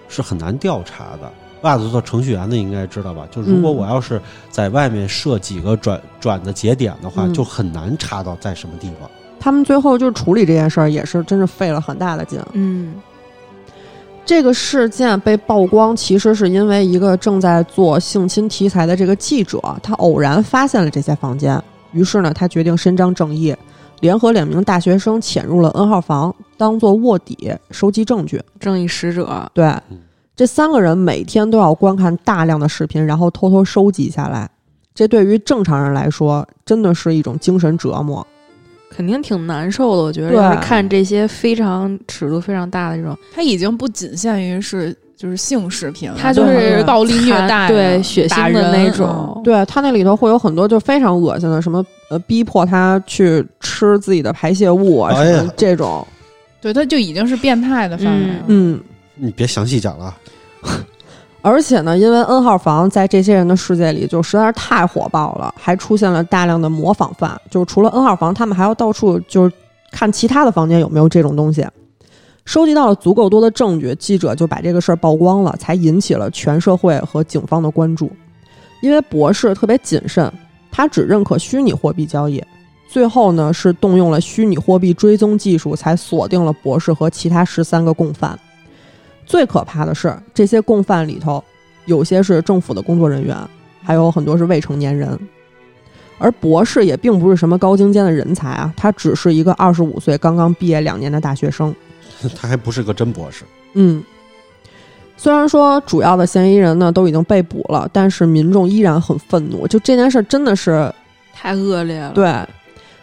[0.10, 1.32] 是很难调查的。
[1.62, 3.28] 袜子做程序员的应该知道吧？
[3.30, 9.10] 就如果我要是在外面设几个转转的节点的话，就很难查到在什么地方。
[9.40, 12.42] 他们最后就处理这件事儿，也是真是费了很大的劲。
[12.54, 12.94] 嗯，
[14.26, 21.62] 这个事件被曝光，其实是因为一个正在做性侵题材的这个记者，他偶然发现了这些房间，
[21.94, 23.56] 于是呢，他决定伸张正义，
[24.02, 28.42] 联合两名大学生潜入了 N 号房，当做卧底收集证据。
[28.60, 29.50] 正义使者。
[29.54, 29.74] 对，
[30.40, 34.50] 这三个人每天都要观看大量的视频，然后偷偷收集下来。
[34.96, 38.26] 这对于正常人来说，真的是一种精神折磨。
[38.90, 40.30] 肯定挺难受的，我觉得。
[40.30, 55.14] 对看这些非常尺度非常大的这种，它已经不仅限于是就是性视频了，它就就是暴力虐待、对血腥的那种嗯对他那里头会有很多就非常恶心的，什么呃逼迫他去吃自己的排泄物啊，
[55.58, 56.08] 这种。
[56.62, 58.44] 对，它就已经是变态的范围了。
[58.48, 58.80] 嗯，
[59.16, 60.16] 你别详细讲了，
[61.42, 67.40] 而且呢，因为 N 号房在这些人的世界里就实在是太火爆了，还出现了大量的模仿犯。
[67.50, 69.56] 就是除了 N 号房，他们还要到处就是
[69.92, 71.66] 看其他的房间有没有这种东西。
[72.44, 78.12] 收集到了足够多的证据，记者就把这个事儿曝光了，才引起了全社会和警方的关注。
[78.82, 80.32] 因为博士特别谨慎，
[80.72, 82.44] 他只认可虚拟货币交易。
[82.90, 88.38] 最后呢，是动用了虚拟货币追踪技术，才锁定了博士和其他十三个共犯。
[89.30, 91.42] 最可怕的是，这些共犯里头，
[91.86, 93.38] 有些是政府的工作人员，
[93.84, 95.18] 还有很多是未成年人。
[96.18, 101.74] 而博士也并不是什么高精尖的人才啊，他只是一个二十五岁、刚刚毕业两年的大学生。
[102.36, 103.46] 他还不是个真博士。
[103.76, 104.04] 嗯，
[105.16, 109.68] 虽然说主要的嫌疑人呢都已经被捕了，但是民众依然很愤怒。
[109.68, 110.92] 就这件事真的是
[111.34, 112.34] 太恶劣了。，对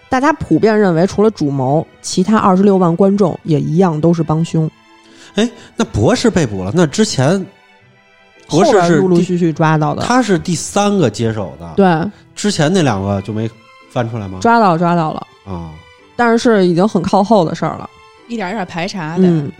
[0.08, 4.68] 大家普遍认为，除了主谋，其他二十六万观众也一样都是帮凶。
[5.76, 7.44] 那博士被捕了，那之前
[8.48, 13.50] 博士是陆陆续续抓到的，他是第三个接手的，对之前那两个就没
[13.90, 14.38] 翻出来吗？
[14.40, 15.70] 抓到抓到了，啊，
[16.14, 17.88] 但是是已经很靠后的事儿了。
[18.28, 19.24] 一点一点排查的。
[19.24, 19.50] 嗯，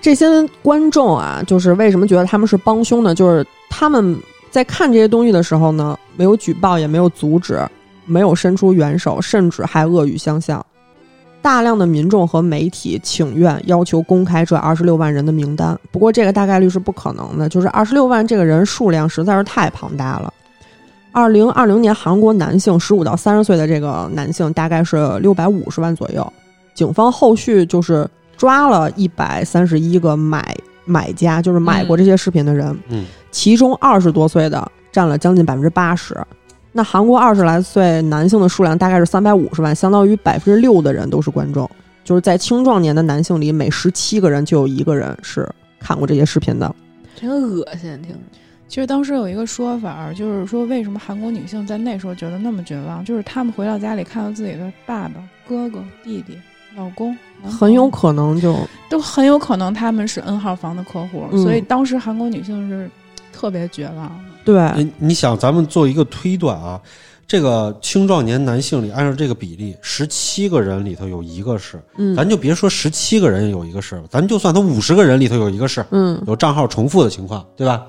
[0.00, 0.26] 这些
[0.62, 3.14] 观众啊，就是为什么觉得他们是帮凶呢？
[3.14, 4.16] 就是他们
[4.50, 7.60] 在看这些东西的时候呢，没有举报，也没有阻止，
[8.04, 10.64] 没有伸出援手，甚至还恶语相向。
[11.46, 20.34] 大量的民众和媒体请愿要求公开这二十六万人的名单，不过这个大概率是不可能的，就是二十六万这个人数量实在是太庞大了。
[21.12, 26.32] 二零二零年，韩国男性十五到三十岁的这个男性大概是六百五十万左右。
[26.74, 28.04] 警方后续就是
[28.36, 30.52] 抓了一百三十一个买
[30.84, 36.12] 买家，就是买过这些视频的人，嗯，其中二十多岁的占了将近百分之八十。
[36.76, 41.68] 那韩国二十来岁男性的数量大概是三百五十万，相当于百分之六的人都是观众。
[42.04, 45.48] 就是在青壮年的男性里，每十七个人就有一个人是
[45.80, 46.76] 看过这些视频的。
[47.18, 48.18] 真恶心，听着。
[48.68, 55.14] 其实当时有一个说法，就是说为什么韩国女性在那时候觉得那么绝望，就是她们回到家里看到自己的爸爸、
[55.48, 56.36] 哥哥、弟弟、
[56.76, 58.54] 老公，很有可能就
[58.90, 62.90] 都很有可能他们是 N 号房的客户，嗯所以当时韩国女性是
[63.32, 64.35] 特别绝望的。
[64.46, 66.80] 对，你，你想，咱们做一个推断啊，
[67.26, 72.14] 这个青壮年男性里，按照这个比例，十七个人里头有一个是，嗯。
[72.14, 76.22] 咱就别说十七个人有一个是，咱就算他五十个人里头有一个是，嗯。
[76.28, 77.84] 有账号重复的情况，对吧？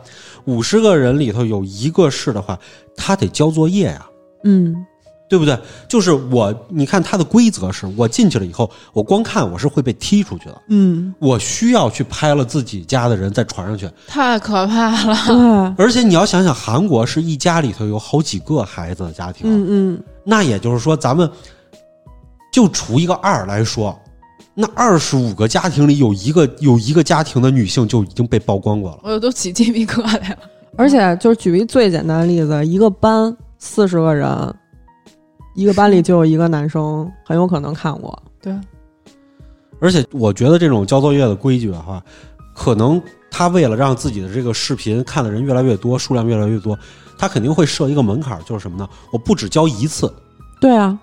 [0.46, 2.58] 五十个人里头有一个是的话，
[2.96, 4.08] 他得交作业呀、
[4.44, 4.86] 嗯
[5.30, 5.58] 对不对？
[5.88, 13.90] 就是我，你看他的规则是我进去了以后，我光看我是会被踢出去的，嗯，我需要去拍了自己家的人再传上去。
[14.08, 15.76] 太可怕了！
[15.78, 21.30] 而且你要想想，韩国是一家里头有好几个孩子的家庭，嗯嗯，那也就是说，咱们
[22.54, 23.98] 就除一个二来说，
[24.54, 29.00] 那二十五个家庭里有一个有一个家庭的女性就已经被曝光过了。
[29.04, 30.38] 我都起鸡皮疙瘩了。
[30.76, 34.28] 而且就是举一最简单的例子，一个班四十个人，
[35.58, 38.18] 一个班里就有一个男生，很有可能看过。
[38.40, 38.56] 对，
[39.80, 42.00] 而且我觉得这种交作业的规矩的话，
[42.54, 43.02] 可能
[43.32, 46.78] 他为了让自己的这个视频看的人越来越多，数量越来越多，
[47.18, 48.88] 他肯定会设一个门槛儿，就是什么呢？
[49.12, 50.14] 我不只交一次
[50.62, 50.96] 对啊，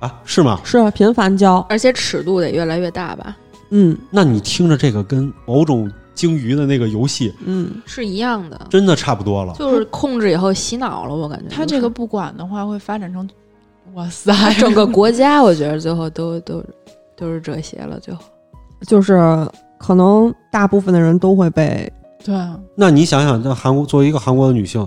[0.00, 0.60] 啊，是吗？
[0.64, 1.64] 是啊频繁交。
[1.70, 3.34] 而且尺度得越来越大吧？
[3.70, 9.54] 嗯那你听着这个跟某种鲸鱼的那个游戏嗯，是一样的，真的差不多了。
[9.54, 13.26] 就是控制以后洗脑了，我感觉他这个不管的话，会发展成，
[13.94, 16.62] 哇塞， 整个国家，我觉得最后都都
[17.16, 18.22] 都是这些了，最后。
[18.86, 19.18] 就是
[19.78, 21.90] 可能大部分的人都会被
[22.24, 24.86] 对，啊那你想想，那韩国作为一个韩国的女性，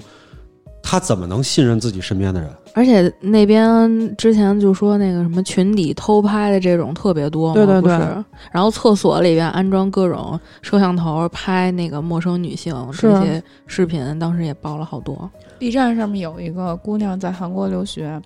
[0.84, 2.50] 她怎么能信任自己身边的人？
[2.74, 8.24] 而且那边之前就说那个什么群底偷拍的这种特别多嘛，对对对不是？
[8.52, 15.28] 然后厕所里边安装各种摄像头拍那个陌生女性这些视频，当时也爆了好多。
[15.58, 18.22] B 站上面有一个姑娘在韩国留学，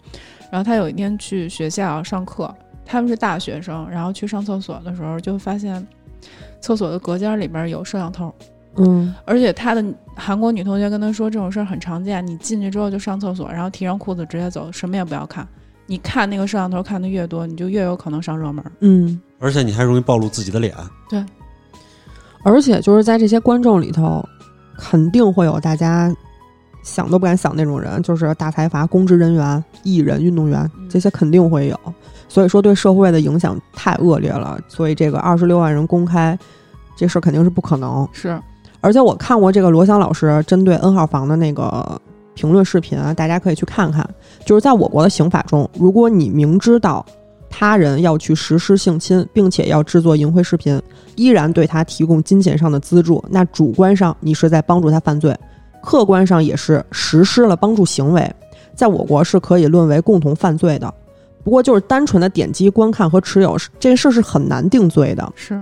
[0.51, 2.53] 然后他有一天去学校上课，
[2.85, 5.85] 他们是大学生，然后去上厕所的时候就发现
[6.59, 8.33] 厕所的隔间里边有摄像头，
[8.75, 9.83] 嗯而且他的
[10.15, 15.47] 韩国女同学跟他说这种事儿很常见，你进去之后就上厕所，然后提上裤子直接走，什么也不要看。
[15.87, 18.63] 你看那个摄像头看的越多，你就越有可能上热门。
[18.81, 20.75] 嗯，而且你还容易暴露自己的脸。
[21.09, 21.25] 对
[22.43, 24.23] 而且就是在这些观众里头，
[24.77, 26.13] 肯定会有大家
[26.83, 31.79] 想都不敢想那种人，就是大财阀、公职人员、艺人、运动员嗯这些肯定会有。
[32.27, 36.37] 所以说对社会的影响太恶劣了，所以这个二十六万人公开
[36.95, 38.07] 这事儿肯定是不可能。
[38.13, 38.39] 是，
[38.79, 42.01] 而且我看过这个罗翔老师针对 N 号房的那个
[42.33, 44.07] 评论视频啊，大家可以去看看。
[44.45, 47.05] 就是在我国的刑法中，如果你明知道
[47.49, 50.81] 他人要去实施性侵，并且要制作淫秽视频，
[51.15, 55.37] 依然对他提供金钱上的资助，那主观上你是在帮助他犯罪，
[55.83, 58.33] 客观上也是实施了帮助行为，
[58.75, 60.93] 在我国是可以论为共同犯罪的。
[61.43, 65.33] 不过就是单纯的点击观看和持有，这件事是很难定罪的。
[65.35, 65.59] 是，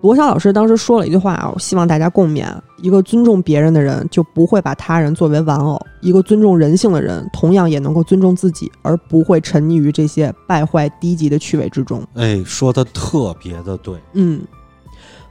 [0.00, 2.46] 罗翔老师当时说了一句话啊，我希望大家共勉：
[2.80, 12.02] 一个尊重别人的人，就不会把他人作为玩偶；一个尊重人性的人，同样也能够尊重自己，而不会沉溺于这些败坏低级的趣味之中。
[12.14, 13.94] 哎，说的特别的对。
[14.14, 14.40] 嗯，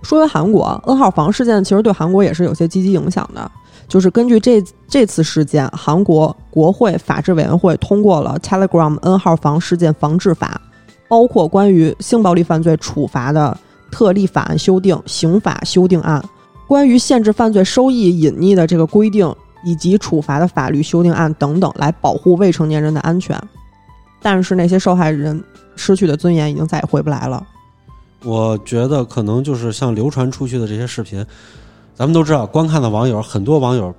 [0.04, 3.52] 说回韩国，N 号房事件其实对韩国也是有些积极影响的。
[3.90, 10.62] 就是根据这这次事件，韩国国会法制委员会通过了 Telegram N 号房事件防治法，
[11.08, 13.58] 包括关于性暴力犯罪处罚的
[13.92, 16.24] 特例法案修订、刑法修订案，
[16.68, 19.36] 关于限制犯罪收益隐匿的这个规定
[19.66, 23.36] 以及处罚的法律修订案等等，来保护未成年人的安全。
[24.22, 25.44] 但是那些受害人
[25.76, 27.44] 失去的尊严已经再也回不来了。
[28.24, 31.26] 我觉得可能就是像流传出去的这些视频，
[32.00, 33.94] 咱们都知道，观看的网友很多网友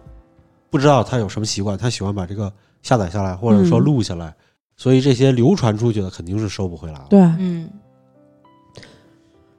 [0.70, 4.34] 不知道他有什么习惯，他喜欢把这个下载下来，或者说嗯录下来，
[4.74, 7.04] 所以这些流传出去的肯定是收不回来了。
[7.10, 7.20] 对。
[7.38, 7.68] 嗯，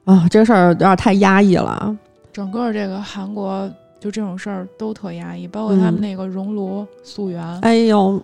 [0.06, 1.96] 啊，这个事儿有点太压抑了。
[2.32, 3.70] 整个这个韩国
[4.00, 6.00] 就这种事儿都特压抑，包括他们嗯。
[6.00, 8.20] 那个熔炉溯源，哎呦，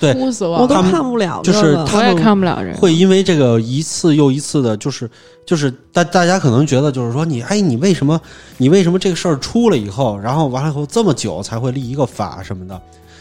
[0.00, 2.76] 对 哭死我我都看不了就是他也看不了人。
[2.76, 5.10] 会因为这个一次又一次的，就是
[5.46, 8.20] 就是大大家可能觉得就是说你哎你为什么
[8.56, 12.80] 你为什么这个事儿出了以后，然后完了以后这么久才会立一个法什么的？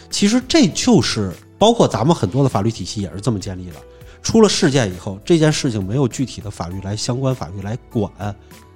[0.10, 3.76] 其实这就是包括咱们很多的法律体系也是这么建立的。
[4.24, 8.12] 出了事件以后，这件事情没有具体的法律来相关法律来管，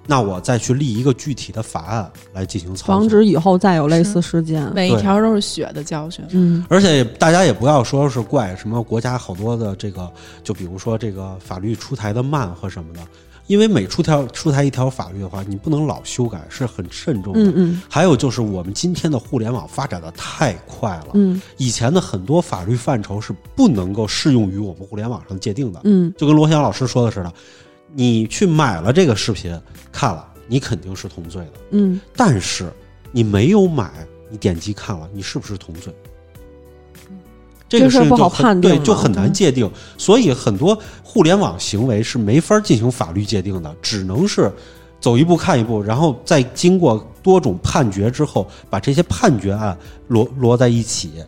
[0.07, 2.95] 那我再去立一个具体的法案来进行操作。
[2.99, 4.71] 防止以后再有类似事件。
[4.73, 6.25] 每一条都是血的教训。
[6.31, 10.11] 嗯而且大家也不要说是怪什么国家好多的这个，
[10.43, 12.99] 就比如说这个法律出台的慢和什么的，
[13.47, 17.39] 因为每出条出台一条法律的话，你不能老修改，是很慎重的。
[17.39, 27.31] 嗯嗯还有就是我们今天的互联网发展的太快了，嗯以前的很多法律范畴是不能够适用于我们互联网上界定的，嗯就跟罗翔老师说的似的，
[27.93, 29.59] 你去买了这个视频
[29.91, 31.53] 看了，你肯定是同罪的。
[31.71, 32.71] 嗯但是
[33.11, 33.91] 你没有买，
[34.29, 35.93] 你点击看了，你是不是同罪？
[37.67, 39.69] 这个事不好事情就很对，判定嘛就很难界定。
[39.97, 44.51] 所以很多互联网行为是没法进行法律界定的，只能是
[44.99, 49.77] 走一步看一步，然后再经过多种判决之后，把这些判决案
[50.09, 51.23] 摞摞在一起，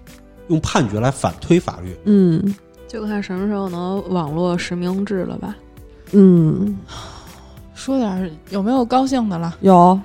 [0.50, 1.96] 用判决来反推法律。
[2.06, 2.54] 嗯
[2.88, 5.56] 就看什么时候能网络实名制了吧？
[6.14, 6.78] 嗯，
[7.76, 9.54] 说点儿有没有高兴的了？
[9.62, 10.00] 有。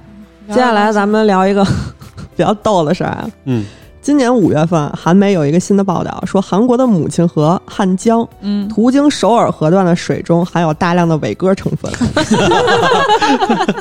[0.48, 1.62] 接下来咱们们聊一个
[2.34, 3.28] 比较逗的事儿啊。
[3.44, 3.64] 嗯，
[4.00, 11.92] 今年五月份，韩媒有一个新的报道，说韩国的母亲河汉江嗯，途经首尔河段的水中含有大量的伟哥成分。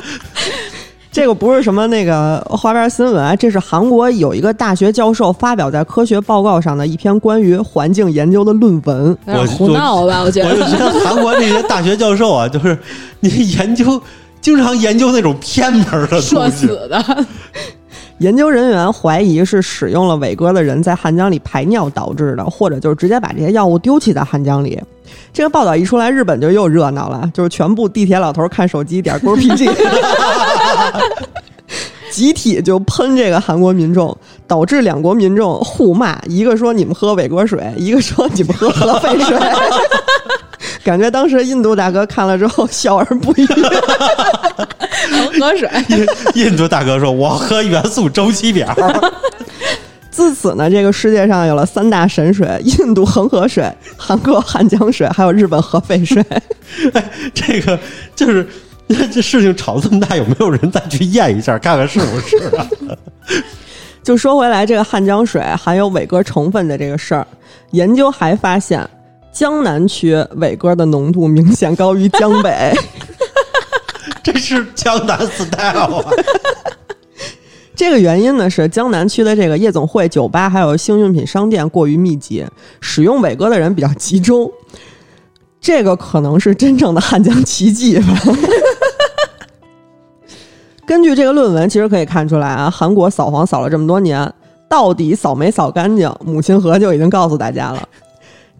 [1.10, 9.16] 这个不是什么那个花边新闻啊，这是韩国有一个大学教授发表在科学报告上的一篇关于环境研究的论文。
[9.26, 10.20] 有点胡闹吧？
[10.22, 12.78] 我觉得 我就得觉得韩国那些大学教授啊，就是
[13.20, 14.00] 你研究，
[14.40, 16.66] 经常研究那种偏门儿的社东西。
[16.66, 17.26] 死的，
[18.18, 24.78] 研究人员怀疑是使用了伟哥的人在汉江里排尿导致的，或者就是直接把这些药物丢弃在汉江里。
[25.38, 29.70] 这个报道一出来，日本就又热闹了，就是全部地铁老头看手机点勾 PG，
[32.10, 34.18] 集体就喷这个韩国民众，
[34.48, 39.38] 导致两国民众互骂，一个说你们喝伟哥水，一个说你们喝核废水。
[40.82, 43.46] 感觉当时印度大哥看了之后笑而不语。
[43.46, 43.60] 喝
[45.38, 45.70] 喝水。
[46.34, 48.74] 印印度大哥说：“我喝元素周期表。
[50.18, 56.20] 自此呢，这个世界上有了三大神水：印度恒河水、韩国汉江水，还有日本核废水。
[56.92, 57.78] 哎这个
[58.16, 58.44] 就是
[59.12, 62.66] 这事情吵这么大，有没有人再去验一下，看看是不是啊？
[64.02, 67.24] 就说回来，这个汉江水含有伟哥成分的这个事儿，
[67.70, 68.84] 研究还发现，
[69.30, 72.74] 江南区伟哥的浓度明显高于江北。
[74.24, 76.10] 这是江南 style 啊！
[77.78, 82.44] 这个原因呢是江南区的这个夜总会、酒吧还有性用品商店过于密集，
[82.80, 84.50] 使用伟哥的人比较集中。
[85.60, 88.06] 这个可能是真正的汉江奇迹吧。
[90.84, 94.28] 根据这个论文，其实可以看出来啊，韩国扫黄扫了这么多年，
[94.68, 97.88] 到底扫没扫干净，母亲河就已经告诉大家了。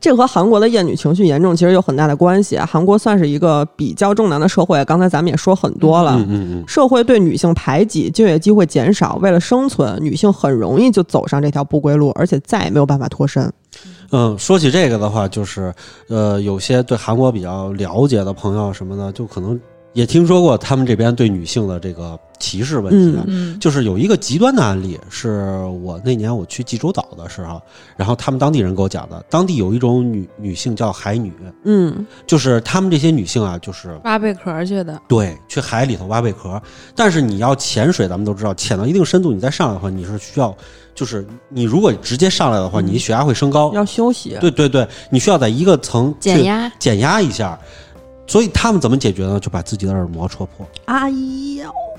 [0.01, 2.65] 这和韩国的厌女情绪严重其实有很大的关系啊。
[2.65, 6.17] 韩国算是一个比较重男的社会，刚才咱们也说很多了。
[6.19, 13.53] 嗯嗯嗯，社会对女性排挤，就业机会减少，为了生存，女性很容易就走上这条不归路，而且再也没有办法脱身。
[14.11, 15.73] 嗯，说起这个的话，就是
[16.09, 19.59] 呃，有些对韩国比较了解的朋友什么的，就可能
[19.93, 23.25] 也听说过他们这边对女性的这个歧视问题啊。
[23.27, 27.61] 嗯就是有一个极端的案例，是我那年我去济州岛的时候，
[27.97, 31.33] 然后他们当地人给我讲的，当地有一种女女性叫海女，
[31.65, 36.61] 嗯就是他们这些女性啊，就是挖贝壳去的，对去海里头挖贝壳，
[36.95, 40.55] 但是你要潜水，咱们都知道，潜到一定深度，你再上来的话，你是需要，
[40.95, 44.37] 就是你如果直接上来的话，嗯你血压会升高，要休息。
[44.41, 46.71] 对对对，你需要在一个层减压。
[46.79, 47.59] 减压一下。
[48.27, 49.41] 所以他们怎么解决呢？
[49.41, 50.69] 就把自己的耳膜戳破。
[50.85, 51.11] 哎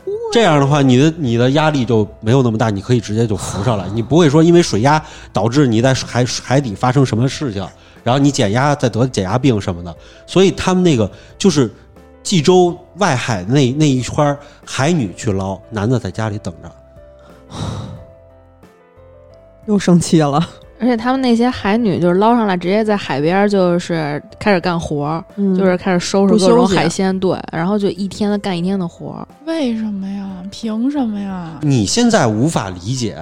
[0.10, 7.66] 呀，这样的话，你的你的压力就没有那么大，你可以直接就浮上来，你不会说因为水压导致你在海海底发生什么事情，
[8.04, 9.96] 然后你减压再得减压病什么的。
[10.26, 11.72] 所以他们那个就是
[12.22, 17.56] 济州外海那那一圈儿海女去捞，男的在家里等着。
[19.66, 20.48] 又生气了。
[20.80, 29.28] 而且他们那些海女就是捞上来，直接在海边就是开始干活儿，嗯就是开始收拾不各种海鲜，对，然后就一天的干一天的活儿。
[29.46, 30.30] 为什么呀？
[30.50, 31.60] 凭什么呀？
[31.62, 33.18] 你现在无法理解，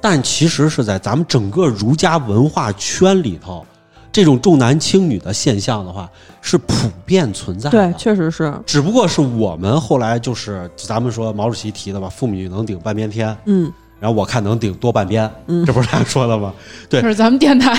[0.00, 3.64] 但其实是在咱们整个儒家文化圈里头，
[4.10, 6.10] 这种重男轻女的现象的话
[6.40, 7.90] 是普遍存在的。
[7.90, 8.52] 对，确实是。
[8.66, 13.70] 只不过是我们后来就是咱们说毛主席提的吧，妇女能顶半边天，嗯
[14.02, 16.52] 然后我看能顶多半边，嗯这不是他说的吗？
[16.88, 17.72] 对这是咱们电台，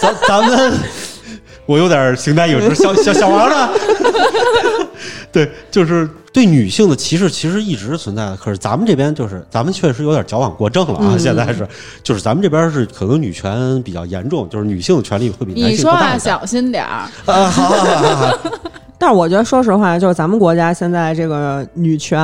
[0.00, 0.72] 咱咱们，
[1.64, 3.68] 我有点形单影只，小小小王呢？
[5.30, 11.12] 对，就是对女性的歧视其实一直存在的，可是咱们这边就是咱们确实有点矫枉过正了啊！
[11.12, 11.64] 嗯现在是，
[12.02, 16.18] 就是咱们这边是可能女权比较严重，就是女性的权利会比男你说话。
[16.18, 17.08] 小心点儿。
[17.26, 18.38] 啊，好好好好好，
[18.98, 22.20] 但是我觉得，说实话，就是咱们国家现在这个女权，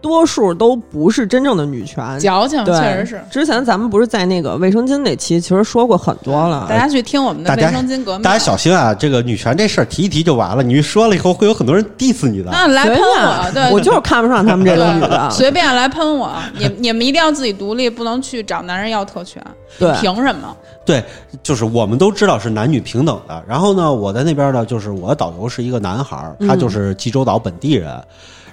[0.00, 2.18] 多数都不是真正的女权。
[2.18, 3.22] 矫情，确实是。
[3.30, 6.66] 之前咱们不是在那个卫生巾那期，其实说过很多了。
[6.68, 8.94] 大家去听我们的卫生巾革命，大家小心啊！
[8.94, 12.50] 这个女权这事儿提一提就完了，你一说了以后会有很多人 diss 你的。
[12.50, 15.28] 那来喷我，对，我就是看不上他们这种女的。
[15.30, 19.42] 随便来喷我，你你们一定要自己独立，不能去找男人要特权，
[19.78, 20.56] 对，凭什么？
[20.84, 21.04] 对，
[21.42, 23.44] 就是我们都知道是男女平等的。
[23.46, 28.02] 然后呢，我在那边呢，就是我的导游是一个男孩，他就是济州岛本地人。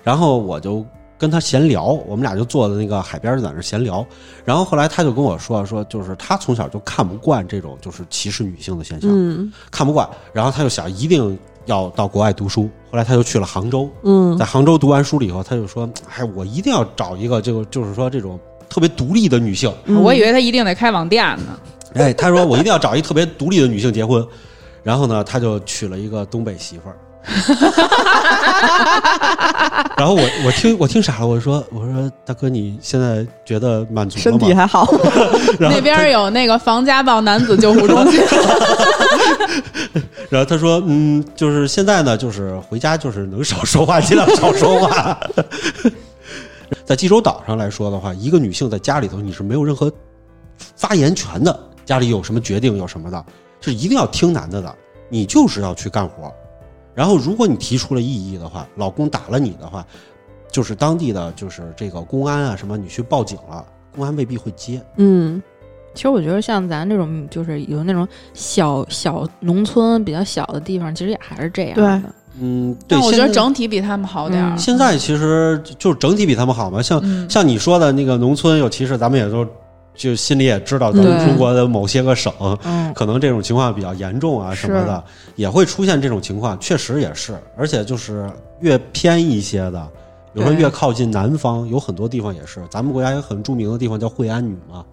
[0.03, 0.85] 然后我就
[1.17, 4.05] 跟他闲聊，我们俩就坐在那个海边儿在那闲聊。
[4.45, 10.07] 然后后来他就跟我说说，就是他从小就看不惯这种就是歧视女性的现象，嗯看不惯。
[10.31, 12.69] 然后他就想一定要到国外读书。
[12.91, 18.39] 后来他就去了杭州，嗯在杭州读完书了以后，他就说：“哎，我一定要找一个这个，就是说这种
[18.69, 19.73] 特别独立的女性。
[19.85, 21.59] 嗯我以为他一定得开网店呢。
[21.93, 24.25] 哎，他说我一定要找一特别独立的女性结婚。
[24.83, 26.95] 然后呢，他就娶了一个东北媳妇儿。
[29.97, 34.23] 然后我我听我听傻了，我说我说大哥，你现在觉得满足了吗？
[34.23, 34.87] 身体还好。
[35.59, 38.23] 那边有那个防家暴男子救护中心，
[40.29, 45.19] 然后他说，嗯，就是现在呢，就是回家就是能少说话，尽量少说话。
[46.85, 49.91] 在济州岛上来说的话，一个女性在家里头你是没有任何
[50.75, 53.25] 发言权的，家里有什么决定有什么的，
[53.59, 54.73] 是一定要听男的的，
[55.09, 56.31] 你就是要去干活。
[56.97, 59.85] 然后如果你提出了异议的话，老公打了你的话，
[60.51, 63.63] 就是当地的就是这个公安啊什么，你去报警了，
[63.95, 64.81] 公安未必会接。
[64.95, 65.39] 嗯
[65.93, 72.01] 其实我觉得像咱这种就是有那种小小农村比较小的地方，其实也还是这样的。
[72.39, 74.55] 嗯，对，但我觉得整体比他们好点儿。
[74.55, 79.45] 嗯现在其实就是整体比他们好嘛，像嗯，像你说的那个农村有歧视，咱们也都
[79.97, 82.31] 就心里也知道，咱们中国的某些个省，
[82.63, 85.03] 嗯，可能这种情况比较严重啊什么的，
[85.35, 88.29] 也会出现这种情况，确实也是，而且就是
[88.61, 89.89] 越偏一些的，
[90.33, 94.85] 比如说越靠近南方，有很多地方也是，咱们国家有很著名的地方叫惠安女嘛，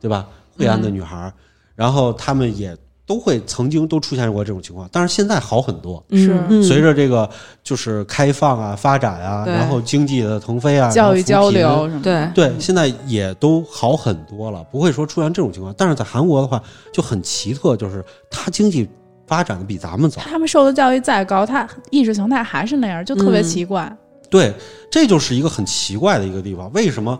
[0.00, 0.26] 对吧？
[0.58, 1.32] 惠安的女孩儿，
[1.74, 2.76] 然后他们也
[3.10, 6.00] 都会曾经都出现过这种情况，但是现在好很多。
[6.12, 7.28] 是嗯，随着这个
[7.60, 12.30] 就是开放啊、发展啊，然后经济的腾飞啊，教育交流什么的。
[12.32, 15.74] 对，对，现在也都好很多了，不会说出现这种情况。
[15.76, 18.88] 但是在韩国的话就很奇特，就是它经济
[19.26, 20.22] 发展的比咱们早。
[20.22, 23.92] 他们受的教育再高，他意识形态还是那样，就特别嗯奇怪。
[24.30, 24.54] 对，
[24.88, 26.72] 这就是一个很奇怪的一个地方。
[26.72, 27.18] 为什么？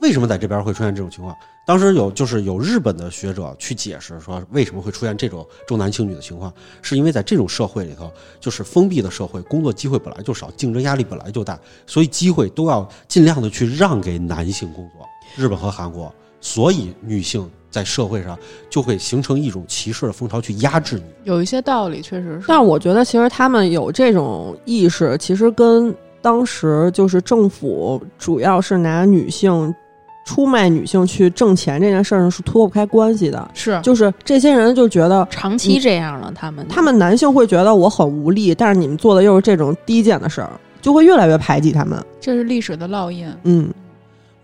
[0.00, 1.32] 为什么在这边会出现这种情况？
[1.68, 6.50] 当时有就是有日本的学者去解释说，为什么会出现这种重男轻女的情况，
[6.80, 8.10] 是因为在这种社会里头，
[8.40, 15.06] 就是封闭的社会，工作机会本来就少，竞争压力本来就大，所以机会都要尽量的去让给男性工作。
[15.36, 16.10] 日本和韩国，
[16.40, 18.38] 所以女性在社会上
[18.70, 21.04] 就会形成一种歧视的风潮，去压制你。
[21.24, 22.46] 有一些道理，确实是。
[22.48, 29.74] 但我觉得，其实他们有这种意识，其实跟当时就是政府主要是拿女性
[30.28, 33.50] 出卖女性去挣钱这件事儿上是脱不开关系的。
[33.54, 40.50] 是就是这些人就觉得，长期这样了，他们他们男性会觉得我很无力，但是你们做的又是这种低贱的事儿，
[40.82, 41.98] 就会越来越排挤他们。
[42.20, 43.26] 这是历史的烙印。
[43.44, 43.70] 嗯，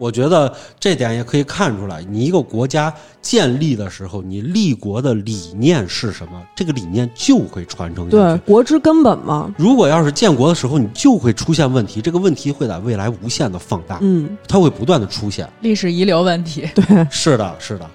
[0.04, 2.92] 我觉得这点也可以看出来，你一个国家
[3.22, 9.50] 建立的时候，你立国的理念是什么，这个理念就会传承下去对。，国之根本嘛。
[9.56, 15.48] 如果要是建国的时候，你就会出现问题，这个问题会在未来无限的放大，嗯，它会不断的出现。
[15.62, 17.88] 历史遗留问题，对 是的，是的，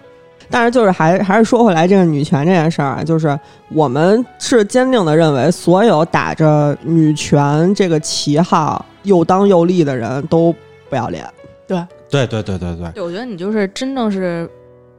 [0.49, 3.39] 但是就是还还是说回来这个女权这件事儿啊，就是
[3.71, 10.51] 我们是坚定的认为，所有打着女权这个旗号又当又立的人都
[10.89, 11.23] 不要脸。
[11.67, 11.77] 对
[12.09, 12.91] 对对对对。
[12.93, 14.49] 对我觉得你就是真正是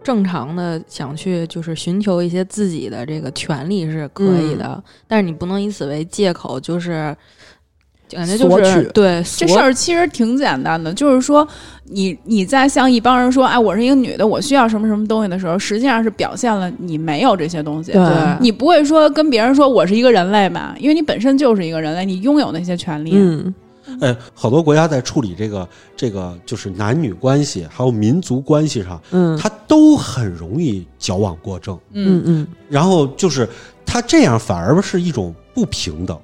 [0.03, 7.15] 正常的想去就是寻求一些自己的这个权利是可以的，但是你不能以此为借口，就是
[8.11, 11.47] 感觉就是对这事儿其实挺简单的，就是说
[11.85, 17.93] 你你在向一帮人说，哎，我是一个女的，我需要什么什么东西的时候，实际上是表现了你没有这些东西。
[17.93, 18.03] 对
[18.41, 23.13] 你不会说跟别人说我是一个人类吧，因为你本身就是一个人类，你拥有那些权利。
[23.15, 23.55] 嗯，
[24.01, 31.79] 哎，好多国家在处理这个这个就是男女关系还有民族关系上，嗯他都很容易矫枉过正。
[31.93, 33.49] 嗯嗯然后就是
[33.85, 36.19] 他这样反而是一种不平等。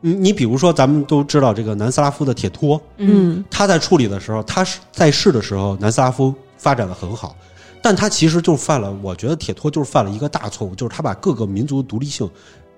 [0.00, 7.34] 你你比如说，咱们都知道这个南斯拉夫的铁托，嗯嗯他在处理的时候，他是在世的时候，南斯拉夫发展的很好，
[7.82, 12.28] 但他其实就犯了，我觉得铁托就是犯了一个大错误，就是他把各个民族的独立性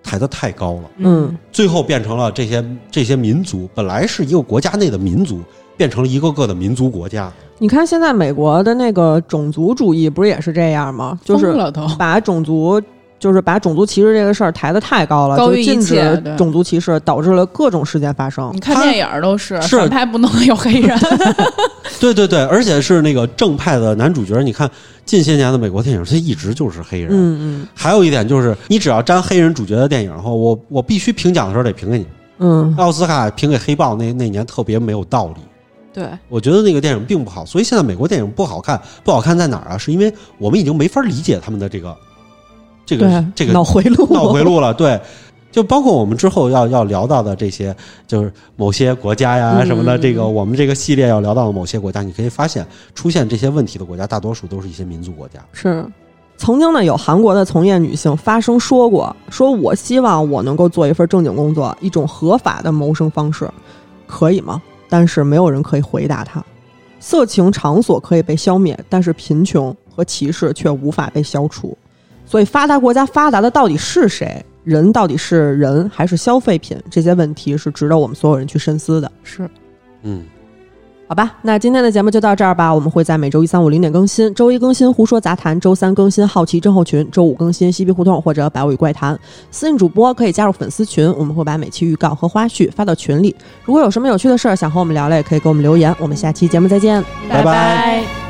[0.06, 5.40] 抬得太高了，嗯最后变成了这些这些民族本来是一个国家内的民族，
[5.76, 7.30] 变成了一个个的民族国家。
[7.58, 11.18] 你看现在美国的那个种族主义不是也是这样吗？
[11.24, 11.56] 就是。
[11.98, 12.80] 把种族
[13.18, 18.60] 就是把种族歧视这个事儿抬得太高了，高于一就禁止种族歧视，导致了各种事件发生你。
[18.60, 20.98] 看电影儿都是是反派不能有黑人，
[22.00, 24.40] 对对对，而且是那个正派的男主角。
[24.42, 24.70] 你看
[25.04, 27.08] 近些年的美国电影，他一直就是黑人。
[27.10, 32.06] 嗯嗯还有一点就是，你只要沾黑人主角的电影的话，我我必须评奖的时候得评给你。
[32.38, 35.40] 嗯，奥斯卡评给《黑豹》那那年特别没有道理，
[35.94, 37.46] 对，我觉得那个电影并不好。
[37.46, 39.78] 所以现在美国电影不好看，不好看在哪儿啊？
[39.78, 41.96] 是因为我们已经没法理解他们的这个
[42.86, 44.72] 这个，这个脑回路，脑回路了。
[44.74, 44.98] 对，
[45.50, 47.74] 就包括我们之后要要聊到的这些，
[48.06, 49.98] 就是某些国家呀嗯什么的。
[49.98, 55.40] 嗯这个我们这个系列要聊到的某些国家，你可以发现出现这些问题的国家，大多数都是一些民族国家。
[55.52, 55.84] 是。
[56.38, 63.50] 曾经呢，有韩国的从业女性发声说过，说我希望我能够做一份正经工作，一种合法的谋生方式，
[64.06, 64.60] 可以吗？
[64.90, 66.44] 但是没有人可以回答她。
[67.00, 71.74] 色情场所可以被消灭，但是贫穷和歧视却无法被消除。
[72.26, 74.44] 所以，发达国家发达的到底是谁？
[74.64, 76.76] 人到底是人还是消费品？
[76.90, 79.10] 这些问题是值得我们所有人去深思的。
[79.22, 79.48] 是
[80.02, 80.24] 嗯，
[81.08, 82.74] 好吧，那今天的节目就到这儿吧。
[82.74, 89.14] 我们会在每周一、三、五零点更新，周一更新《胡说杂谈》，周三更新《好奇症候群》，周五更新《嬉皮胡同》或者《百物语怪谈》。
[89.52, 93.34] 私信主播可以加入粉丝群，我们会把每期预告和花絮发到群里。
[93.64, 95.94] 如果有什么有趣的事儿想和我们聊聊，也可以给我们留言。
[96.00, 97.00] 我们下期节目再见。
[97.28, 98.25] 拜拜拜